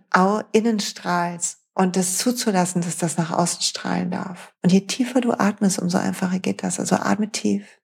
innen 0.52 0.80
strahlst 0.80 1.60
und 1.74 1.96
das 1.96 2.18
zuzulassen, 2.18 2.82
dass 2.82 2.98
das 2.98 3.18
nach 3.18 3.32
außen 3.32 3.62
strahlen 3.62 4.10
darf. 4.10 4.54
Und 4.64 4.72
je 4.72 4.82
tiefer 4.82 5.22
du 5.22 5.32
atmest, 5.34 5.80
umso 5.80 6.00
einfacher 6.00 6.40
geht 6.40 6.64
das. 6.64 6.80
Also 6.80 6.96
atme 6.96 7.32
tief. 7.32 7.80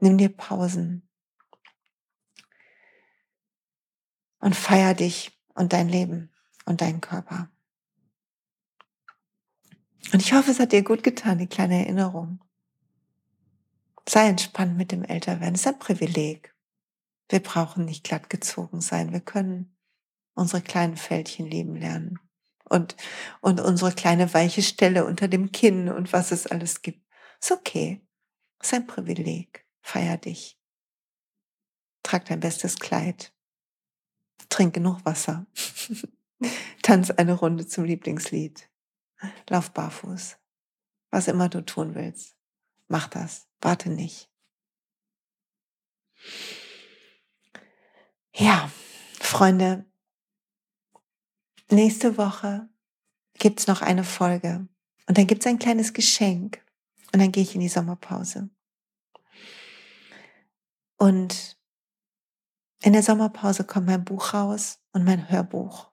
Nimm 0.00 0.18
dir 0.18 0.30
Pausen. 0.30 1.08
Und 4.42 4.56
feier 4.56 4.94
dich 4.94 5.40
und 5.54 5.72
dein 5.72 5.88
Leben 5.88 6.30
und 6.66 6.80
deinen 6.80 7.00
Körper. 7.00 7.48
Und 10.12 10.20
ich 10.20 10.32
hoffe, 10.32 10.50
es 10.50 10.58
hat 10.58 10.72
dir 10.72 10.82
gut 10.82 11.04
getan, 11.04 11.38
die 11.38 11.46
kleine 11.46 11.78
Erinnerung. 11.78 12.40
Sei 14.08 14.28
entspannt 14.28 14.76
mit 14.76 14.90
dem 14.90 15.04
Älterwerden. 15.04 15.54
Es 15.54 15.60
ist 15.60 15.68
ein 15.68 15.78
Privileg. 15.78 16.54
Wir 17.28 17.40
brauchen 17.40 17.84
nicht 17.84 18.02
glatt 18.02 18.28
gezogen 18.30 18.80
sein. 18.80 19.12
Wir 19.12 19.20
können 19.20 19.76
unsere 20.34 20.60
kleinen 20.60 20.96
Fältchen 20.96 21.46
lieben 21.46 21.76
lernen. 21.76 22.18
Und, 22.64 22.96
und 23.42 23.60
unsere 23.60 23.92
kleine 23.92 24.34
weiche 24.34 24.62
Stelle 24.62 25.04
unter 25.04 25.28
dem 25.28 25.52
Kinn 25.52 25.88
und 25.88 26.12
was 26.12 26.32
es 26.32 26.48
alles 26.48 26.82
gibt. 26.82 27.06
Ist 27.40 27.52
okay. 27.52 28.04
Ist 28.60 28.74
ein 28.74 28.88
Privileg. 28.88 29.64
Feier 29.82 30.16
dich. 30.16 30.58
Trag 32.02 32.24
dein 32.24 32.40
bestes 32.40 32.80
Kleid. 32.80 33.31
Trink 34.48 34.74
genug 34.74 35.04
Wasser. 35.04 35.46
Tanz 36.82 37.10
eine 37.10 37.34
Runde 37.34 37.66
zum 37.66 37.84
Lieblingslied. 37.84 38.68
Lauf 39.48 39.70
barfuß. 39.70 40.36
Was 41.10 41.28
immer 41.28 41.48
du 41.48 41.64
tun 41.64 41.94
willst. 41.94 42.36
Mach 42.88 43.08
das. 43.08 43.46
Warte 43.60 43.90
nicht. 43.90 44.28
Ja, 48.34 48.70
Freunde, 49.20 49.84
nächste 51.70 52.16
Woche 52.16 52.68
gibt's 53.34 53.66
noch 53.66 53.82
eine 53.82 54.04
Folge 54.04 54.68
und 55.06 55.18
dann 55.18 55.26
gibt's 55.26 55.46
ein 55.46 55.58
kleines 55.58 55.92
Geschenk 55.92 56.64
und 57.12 57.20
dann 57.20 57.32
gehe 57.32 57.42
ich 57.42 57.54
in 57.54 57.60
die 57.60 57.68
Sommerpause. 57.68 58.48
Und 60.96 61.58
in 62.82 62.92
der 62.92 63.02
Sommerpause 63.02 63.64
kommt 63.64 63.86
mein 63.86 64.04
Buch 64.04 64.34
raus 64.34 64.80
und 64.92 65.04
mein 65.04 65.30
Hörbuch. 65.30 65.90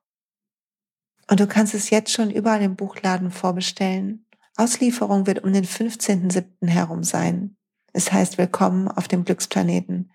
Und 1.29 1.39
du 1.39 1.47
kannst 1.47 1.73
es 1.75 1.89
jetzt 1.91 2.11
schon 2.11 2.31
überall 2.31 2.61
im 2.61 2.75
Buchladen 2.75 3.31
vorbestellen. 3.31 4.25
Auslieferung 4.55 5.27
wird 5.27 5.43
um 5.43 5.53
den 5.53 5.65
15.07. 5.65 6.67
herum 6.67 7.03
sein. 7.03 7.55
Es 7.93 8.11
heißt 8.11 8.37
Willkommen 8.37 8.87
auf 8.87 9.07
dem 9.07 9.25
Glücksplaneten. 9.25 10.11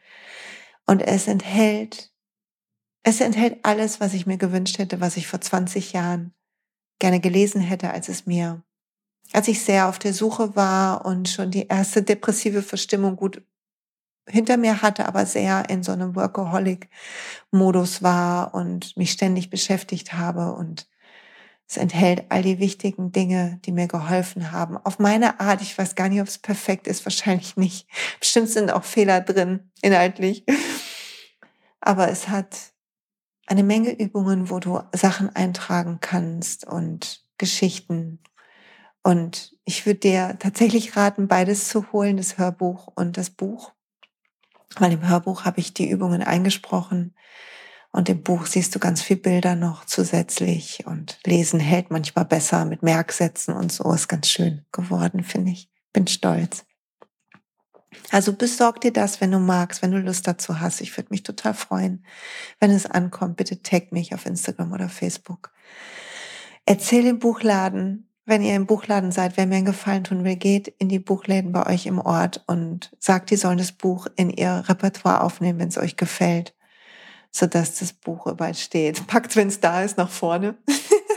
Und 0.86 1.00
es 1.00 1.28
enthält, 1.28 2.12
es 3.04 3.20
enthält 3.20 3.64
alles, 3.64 4.00
was 4.00 4.12
ich 4.12 4.26
mir 4.26 4.38
gewünscht 4.38 4.78
hätte, 4.78 5.00
was 5.00 5.16
ich 5.16 5.28
vor 5.28 5.40
20 5.40 5.92
Jahren 5.92 6.34
gerne 6.98 7.20
gelesen 7.20 7.60
hätte, 7.60 7.90
als 7.90 8.08
es 8.08 8.26
mir, 8.26 8.62
als 9.32 9.48
ich 9.48 9.62
sehr 9.62 9.88
auf 9.88 9.98
der 9.98 10.12
Suche 10.12 10.56
war 10.56 11.04
und 11.06 11.28
schon 11.28 11.50
die 11.50 11.68
erste 11.68 12.02
depressive 12.02 12.62
Verstimmung 12.62 13.16
gut 13.16 13.42
hinter 14.28 14.56
mir 14.56 14.82
hatte, 14.82 15.06
aber 15.06 15.26
sehr 15.26 15.68
in 15.68 15.82
so 15.82 15.92
einem 15.92 16.16
Workaholic-Modus 16.16 18.02
war 18.02 18.54
und 18.54 18.96
mich 18.96 19.12
ständig 19.12 19.50
beschäftigt 19.50 20.14
habe. 20.14 20.54
Und 20.54 20.88
es 21.66 21.76
enthält 21.76 22.24
all 22.28 22.42
die 22.42 22.58
wichtigen 22.58 23.12
Dinge, 23.12 23.60
die 23.64 23.72
mir 23.72 23.88
geholfen 23.88 24.52
haben. 24.52 24.76
Auf 24.78 24.98
meine 24.98 25.40
Art, 25.40 25.62
ich 25.62 25.76
weiß 25.76 25.94
gar 25.94 26.08
nicht, 26.08 26.20
ob 26.20 26.28
es 26.28 26.38
perfekt 26.38 26.86
ist, 26.86 27.04
wahrscheinlich 27.06 27.56
nicht. 27.56 27.88
Bestimmt 28.20 28.48
sind 28.48 28.70
auch 28.70 28.84
Fehler 28.84 29.20
drin, 29.20 29.70
inhaltlich. 29.82 30.44
Aber 31.80 32.08
es 32.08 32.28
hat 32.28 32.56
eine 33.46 33.62
Menge 33.62 33.92
Übungen, 33.92 34.48
wo 34.50 34.58
du 34.58 34.80
Sachen 34.94 35.34
eintragen 35.34 35.98
kannst 36.00 36.66
und 36.66 37.24
Geschichten. 37.36 38.20
Und 39.02 39.54
ich 39.66 39.84
würde 39.84 40.00
dir 40.00 40.36
tatsächlich 40.38 40.96
raten, 40.96 41.28
beides 41.28 41.68
zu 41.68 41.92
holen, 41.92 42.16
das 42.16 42.38
Hörbuch 42.38 42.88
und 42.94 43.18
das 43.18 43.28
Buch. 43.28 43.73
Weil 44.76 44.92
im 44.92 45.08
Hörbuch 45.08 45.44
habe 45.44 45.60
ich 45.60 45.74
die 45.74 45.88
Übungen 45.88 46.22
eingesprochen 46.22 47.14
und 47.92 48.08
im 48.08 48.22
Buch 48.22 48.46
siehst 48.46 48.74
du 48.74 48.80
ganz 48.80 49.02
viel 49.02 49.16
Bilder 49.16 49.54
noch 49.54 49.84
zusätzlich 49.84 50.84
und 50.86 51.18
Lesen 51.24 51.60
hält 51.60 51.90
manchmal 51.90 52.24
besser 52.24 52.64
mit 52.64 52.82
Merksätzen 52.82 53.54
und 53.54 53.70
so 53.70 53.92
ist 53.92 54.08
ganz 54.08 54.28
schön 54.28 54.64
geworden, 54.72 55.22
finde 55.22 55.52
ich. 55.52 55.70
Bin 55.92 56.06
stolz. 56.08 56.64
Also 58.10 58.32
besorg 58.32 58.80
dir 58.80 58.92
das, 58.92 59.20
wenn 59.20 59.30
du 59.30 59.38
magst, 59.38 59.82
wenn 59.82 59.92
du 59.92 59.98
Lust 59.98 60.26
dazu 60.26 60.60
hast. 60.60 60.80
Ich 60.80 60.96
würde 60.96 61.10
mich 61.10 61.22
total 61.22 61.54
freuen, 61.54 62.04
wenn 62.60 62.70
es 62.70 62.86
ankommt. 62.86 63.36
Bitte 63.36 63.62
tag 63.62 63.92
mich 63.92 64.14
auf 64.14 64.26
Instagram 64.26 64.72
oder 64.72 64.88
Facebook. 64.88 65.52
Erzähl 66.66 67.06
im 67.06 67.18
Buchladen, 67.18 68.08
wenn 68.26 68.42
ihr 68.42 68.56
im 68.56 68.66
Buchladen 68.66 69.12
seid, 69.12 69.36
wer 69.36 69.46
mir 69.46 69.56
einen 69.56 69.66
Gefallen 69.66 70.04
tun 70.04 70.24
will, 70.24 70.36
geht 70.36 70.68
in 70.78 70.88
die 70.88 70.98
Buchläden 70.98 71.52
bei 71.52 71.66
euch 71.66 71.86
im 71.86 71.98
Ort 71.98 72.42
und 72.46 72.90
sagt, 72.98 73.30
die 73.30 73.36
sollen 73.36 73.58
das 73.58 73.72
Buch 73.72 74.06
in 74.16 74.30
ihr 74.30 74.64
Repertoire 74.66 75.22
aufnehmen, 75.22 75.58
wenn 75.58 75.68
es 75.68 75.78
euch 75.78 75.96
gefällt, 75.96 76.54
sodass 77.30 77.78
das 77.78 77.92
Buch 77.92 78.26
überall 78.26 78.54
steht. 78.54 79.06
Packt, 79.06 79.36
wenn 79.36 79.48
es 79.48 79.60
da 79.60 79.82
ist, 79.82 79.98
nach 79.98 80.10
vorne. 80.10 80.56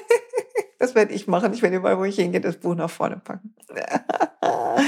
das 0.80 0.96
werde 0.96 1.14
ich 1.14 1.28
machen. 1.28 1.54
Ich 1.54 1.62
werde 1.62 1.78
überall, 1.78 1.98
wo 1.98 2.04
ich 2.04 2.18
hingehe, 2.18 2.42
das 2.42 2.58
Buch 2.58 2.76
nach 2.76 2.90
vorne 2.90 3.18
packen. 3.18 3.56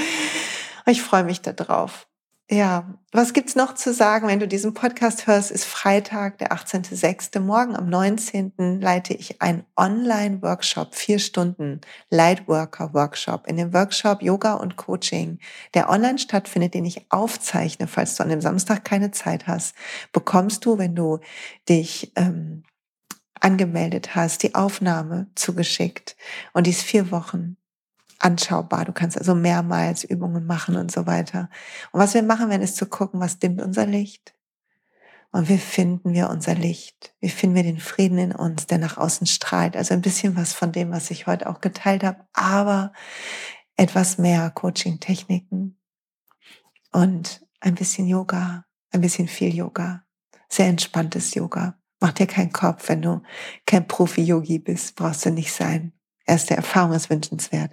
ich 0.86 1.00
freue 1.00 1.24
mich 1.24 1.40
darauf. 1.40 2.06
Ja, 2.52 2.98
was 3.12 3.32
gibt's 3.32 3.54
noch 3.54 3.76
zu 3.76 3.94
sagen, 3.94 4.26
wenn 4.26 4.40
du 4.40 4.48
diesen 4.48 4.74
Podcast 4.74 5.28
hörst? 5.28 5.52
Ist 5.52 5.64
Freitag, 5.64 6.38
der 6.38 6.50
18.06. 6.50 7.38
Morgen 7.38 7.76
am 7.76 7.88
19. 7.88 8.80
leite 8.80 9.14
ich 9.14 9.40
einen 9.40 9.62
Online-Workshop, 9.76 10.96
vier 10.96 11.20
Stunden 11.20 11.80
Lightworker-Workshop. 12.08 13.46
In 13.46 13.56
dem 13.56 13.72
Workshop 13.72 14.20
Yoga 14.20 14.54
und 14.54 14.74
Coaching, 14.74 15.38
der 15.74 15.88
online 15.90 16.18
stattfindet, 16.18 16.74
den 16.74 16.84
ich 16.84 17.06
aufzeichne, 17.10 17.86
falls 17.86 18.16
du 18.16 18.24
an 18.24 18.30
dem 18.30 18.40
Samstag 18.40 18.84
keine 18.84 19.12
Zeit 19.12 19.46
hast, 19.46 19.76
bekommst 20.12 20.64
du, 20.66 20.76
wenn 20.76 20.96
du 20.96 21.20
dich 21.68 22.10
ähm, 22.16 22.64
angemeldet 23.40 24.16
hast, 24.16 24.42
die 24.42 24.56
Aufnahme 24.56 25.30
zugeschickt. 25.36 26.16
Und 26.52 26.66
die 26.66 26.70
ist 26.70 26.82
vier 26.82 27.12
Wochen 27.12 27.59
anschaubar. 28.20 28.84
Du 28.84 28.92
kannst 28.92 29.18
also 29.18 29.34
mehrmals 29.34 30.04
Übungen 30.04 30.46
machen 30.46 30.76
und 30.76 30.92
so 30.92 31.06
weiter. 31.06 31.50
Und 31.90 32.00
was 32.00 32.14
wir 32.14 32.22
machen 32.22 32.50
werden, 32.50 32.62
ist 32.62 32.76
zu 32.76 32.86
gucken, 32.86 33.20
was 33.20 33.38
dimmt 33.38 33.60
unser 33.60 33.86
Licht. 33.86 34.34
Und 35.32 35.48
wie 35.48 35.58
finden 35.58 36.12
wir 36.12 36.28
unser 36.28 36.54
Licht? 36.54 37.14
Wie 37.20 37.28
finden 37.28 37.56
wir 37.56 37.62
den 37.62 37.78
Frieden 37.78 38.18
in 38.18 38.32
uns, 38.32 38.66
der 38.66 38.78
nach 38.78 38.96
außen 38.96 39.26
strahlt? 39.26 39.76
Also 39.76 39.94
ein 39.94 40.02
bisschen 40.02 40.36
was 40.36 40.52
von 40.52 40.72
dem, 40.72 40.90
was 40.90 41.10
ich 41.10 41.26
heute 41.26 41.48
auch 41.48 41.60
geteilt 41.60 42.02
habe, 42.02 42.26
aber 42.32 42.92
etwas 43.76 44.18
mehr 44.18 44.50
Coaching-Techniken 44.50 45.78
und 46.92 47.46
ein 47.60 47.76
bisschen 47.76 48.06
Yoga, 48.06 48.64
ein 48.90 49.00
bisschen 49.00 49.28
viel 49.28 49.54
Yoga, 49.54 50.02
sehr 50.48 50.66
entspanntes 50.66 51.34
Yoga. 51.34 51.78
Mach 52.00 52.12
dir 52.12 52.26
keinen 52.26 52.52
Kopf, 52.52 52.88
wenn 52.88 53.02
du 53.02 53.22
kein 53.66 53.86
Profi-Yogi 53.86 54.58
bist, 54.58 54.96
brauchst 54.96 55.24
du 55.24 55.30
nicht 55.30 55.52
sein. 55.52 55.92
Erste 56.26 56.56
Erfahrung 56.56 56.92
ist 56.92 57.10
wünschenswert. 57.10 57.72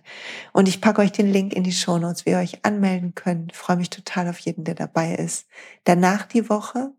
Und 0.54 0.68
ich 0.68 0.82
packe 0.82 1.02
euch 1.02 1.12
den 1.12 1.32
Link 1.32 1.54
in 1.54 1.64
die 1.64 1.72
Shownotes, 1.72 2.26
wie 2.26 2.32
ihr 2.32 2.40
euch 2.40 2.66
anmelden 2.66 3.14
könnt. 3.14 3.52
Ich 3.52 3.58
freue 3.58 3.78
mich 3.78 3.90
total 3.90 4.30
auf 4.30 4.40
jeden, 4.40 4.64
der 4.64 4.76
dabei 4.76 5.14
ist. 5.16 5.48
Danach 5.84 6.26
die 6.26 6.50
Woche 6.50 6.92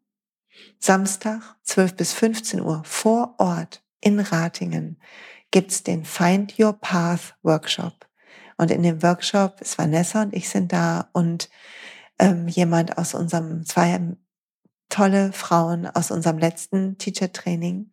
Samstag 0.78 1.56
12 1.62 1.96
bis 1.96 2.12
15 2.12 2.60
Uhr 2.60 2.82
vor 2.84 3.34
Ort 3.38 3.82
in 4.00 4.20
Ratingen 4.20 5.00
gibt's 5.50 5.82
den 5.82 6.04
Find 6.04 6.58
Your 6.58 6.74
Path 6.74 7.36
Workshop. 7.42 8.06
Und 8.56 8.70
in 8.70 8.82
dem 8.82 9.02
Workshop 9.02 9.60
ist 9.60 9.78
Vanessa 9.78 10.22
und 10.22 10.34
ich 10.34 10.48
sind 10.48 10.72
da 10.72 11.08
und 11.12 11.48
ähm, 12.18 12.48
jemand 12.48 12.98
aus 12.98 13.14
unserem, 13.14 13.64
zwei 13.64 14.00
tolle 14.88 15.32
Frauen 15.32 15.86
aus 15.86 16.10
unserem 16.10 16.38
letzten 16.38 16.98
Teacher 16.98 17.32
Training 17.32 17.90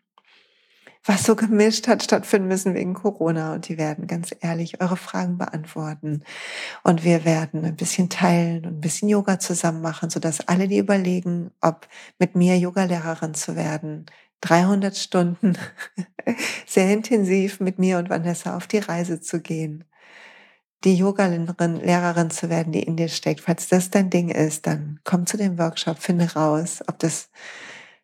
was 1.05 1.23
so 1.23 1.35
gemischt 1.35 1.87
hat 1.87 2.03
stattfinden 2.03 2.47
müssen 2.47 2.73
wegen 2.73 2.95
Corona. 2.95 3.53
Und 3.53 3.67
die 3.69 3.77
werden 3.77 4.07
ganz 4.07 4.35
ehrlich 4.41 4.81
eure 4.81 4.97
Fragen 4.97 5.37
beantworten. 5.37 6.23
Und 6.83 7.03
wir 7.03 7.25
werden 7.25 7.63
ein 7.63 7.75
bisschen 7.75 8.09
teilen 8.09 8.65
und 8.65 8.77
ein 8.77 8.81
bisschen 8.81 9.09
Yoga 9.09 9.39
zusammen 9.39 9.81
machen, 9.81 10.09
sodass 10.09 10.47
alle, 10.47 10.67
die 10.67 10.79
überlegen, 10.79 11.51
ob 11.61 11.87
mit 12.17 12.35
mir 12.35 12.57
Yogalehrerin 12.57 13.35
zu 13.35 13.55
werden, 13.55 14.07
300 14.41 14.97
Stunden 14.97 15.57
sehr 16.65 16.91
intensiv 16.91 17.59
mit 17.59 17.79
mir 17.79 17.97
und 17.99 18.09
Vanessa 18.09 18.57
auf 18.57 18.67
die 18.67 18.79
Reise 18.79 19.21
zu 19.21 19.41
gehen, 19.41 19.85
die 20.83 20.95
Yogalehrerin 20.95 21.77
Lehrerin 21.77 22.29
zu 22.29 22.49
werden, 22.49 22.71
die 22.73 22.83
in 22.83 22.97
dir 22.97 23.09
steckt. 23.09 23.41
Falls 23.41 23.67
das 23.69 23.91
dein 23.91 24.09
Ding 24.09 24.29
ist, 24.29 24.67
dann 24.67 24.99
komm 25.03 25.25
zu 25.25 25.37
dem 25.37 25.57
Workshop, 25.57 25.99
finde 25.99 26.33
raus, 26.33 26.83
ob 26.87 26.99
das 26.99 27.29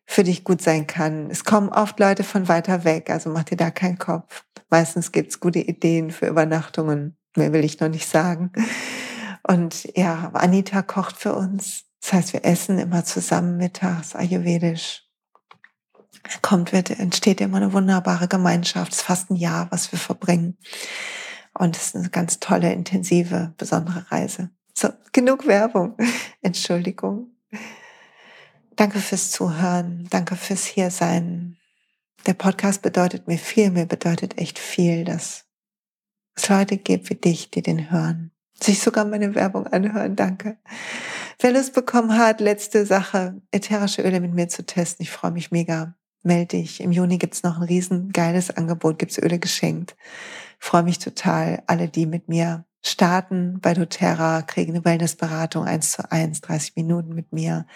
für 0.06 0.24
dich 0.24 0.44
gut 0.44 0.60
sein 0.62 0.86
kann. 0.86 1.30
Es 1.30 1.44
kommen 1.44 1.68
oft 1.68 1.98
Leute 1.98 2.24
von 2.24 2.48
weiter 2.48 2.84
weg, 2.84 3.10
also 3.10 3.30
mach 3.30 3.44
dir 3.44 3.56
da 3.56 3.70
keinen 3.70 3.98
Kopf. 3.98 4.44
Meistens 4.70 5.12
gibt's 5.12 5.40
gute 5.40 5.60
Ideen 5.60 6.10
für 6.10 6.26
Übernachtungen. 6.26 7.16
Mehr 7.36 7.52
will 7.52 7.64
ich 7.64 7.80
noch 7.80 7.88
nicht 7.88 8.08
sagen. 8.08 8.52
Und 9.46 9.88
ja, 9.96 10.30
Anita 10.34 10.82
kocht 10.82 11.16
für 11.16 11.34
uns. 11.34 11.84
Das 12.00 12.12
heißt, 12.12 12.32
wir 12.32 12.44
essen 12.44 12.78
immer 12.78 13.04
zusammen 13.04 13.56
mittags, 13.56 14.14
ayurvedisch. 14.14 15.04
Kommt, 16.40 16.72
wird, 16.72 16.90
entsteht 16.90 17.40
immer 17.40 17.56
eine 17.56 17.72
wunderbare 17.72 18.28
Gemeinschaft. 18.28 18.92
Es 18.92 18.98
ist 18.98 19.04
fast 19.04 19.30
ein 19.30 19.36
Jahr, 19.36 19.66
was 19.70 19.90
wir 19.92 19.98
verbringen. 19.98 20.56
Und 21.58 21.76
es 21.76 21.88
ist 21.88 21.96
eine 21.96 22.10
ganz 22.10 22.40
tolle, 22.40 22.72
intensive, 22.72 23.54
besondere 23.56 24.10
Reise. 24.10 24.50
So, 24.74 24.88
genug 25.12 25.46
Werbung. 25.46 25.96
Entschuldigung. 26.40 27.31
Danke 28.76 29.00
fürs 29.00 29.30
Zuhören. 29.30 30.06
Danke 30.10 30.36
fürs 30.36 30.64
Hiersein. 30.64 31.58
Der 32.26 32.34
Podcast 32.34 32.82
bedeutet 32.82 33.28
mir 33.28 33.38
viel. 33.38 33.70
Mir 33.70 33.86
bedeutet 33.86 34.38
echt 34.38 34.58
viel, 34.58 35.04
dass 35.04 35.44
es 36.34 36.48
Leute 36.48 36.76
gibt 36.78 37.10
wie 37.10 37.14
dich, 37.14 37.50
die 37.50 37.62
den 37.62 37.90
hören. 37.90 38.32
Sich 38.60 38.80
sogar 38.80 39.04
meine 39.04 39.34
Werbung 39.34 39.66
anhören. 39.66 40.16
Danke. 40.16 40.58
Wer 41.38 41.52
Lust 41.52 41.74
bekommen 41.74 42.16
hat, 42.16 42.40
letzte 42.40 42.86
Sache, 42.86 43.42
ätherische 43.50 44.02
Öle 44.02 44.20
mit 44.20 44.32
mir 44.32 44.48
zu 44.48 44.64
testen. 44.64 45.02
Ich 45.02 45.10
freue 45.10 45.32
mich 45.32 45.50
mega. 45.50 45.96
Melde 46.22 46.58
dich. 46.58 46.80
Im 46.80 46.92
Juni 46.92 47.18
gibt's 47.18 47.42
noch 47.42 47.56
ein 47.56 47.64
riesen 47.64 48.12
geiles 48.12 48.50
Angebot. 48.50 48.98
Gibt's 48.98 49.18
Öle 49.18 49.38
geschenkt. 49.38 49.96
freue 50.58 50.84
mich 50.84 51.00
total. 51.00 51.62
Alle, 51.66 51.88
die 51.88 52.06
mit 52.06 52.28
mir 52.28 52.64
starten 52.82 53.58
bei 53.60 53.74
doTERRA, 53.74 54.42
kriegen 54.42 54.72
eine 54.72 54.84
Wellnessberatung 54.84 55.64
eins 55.64 55.92
zu 55.92 56.10
eins, 56.10 56.40
30 56.40 56.76
Minuten 56.76 57.14
mit 57.14 57.32
mir. 57.32 57.66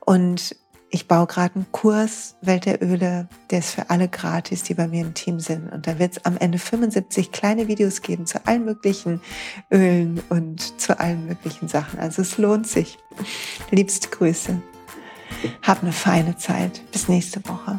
Und 0.00 0.56
ich 0.92 1.06
baue 1.06 1.28
gerade 1.28 1.54
einen 1.54 1.70
Kurs 1.70 2.34
Welt 2.40 2.66
der 2.66 2.82
Öle, 2.82 3.28
der 3.50 3.60
ist 3.60 3.70
für 3.70 3.90
alle 3.90 4.08
gratis, 4.08 4.64
die 4.64 4.74
bei 4.74 4.88
mir 4.88 5.02
im 5.02 5.14
Team 5.14 5.38
sind. 5.38 5.72
Und 5.72 5.86
da 5.86 6.00
wird 6.00 6.12
es 6.16 6.24
am 6.24 6.36
Ende 6.36 6.58
75 6.58 7.30
kleine 7.30 7.68
Videos 7.68 8.02
geben 8.02 8.26
zu 8.26 8.44
allen 8.46 8.64
möglichen 8.64 9.20
Ölen 9.70 10.20
und 10.30 10.80
zu 10.80 10.98
allen 10.98 11.26
möglichen 11.26 11.68
Sachen. 11.68 12.00
Also 12.00 12.22
es 12.22 12.38
lohnt 12.38 12.66
sich. 12.66 12.98
Liebste 13.70 14.08
Grüße. 14.08 14.60
Hab 15.62 15.82
eine 15.82 15.92
feine 15.92 16.36
Zeit. 16.36 16.82
Bis 16.90 17.08
nächste 17.08 17.46
Woche. 17.48 17.78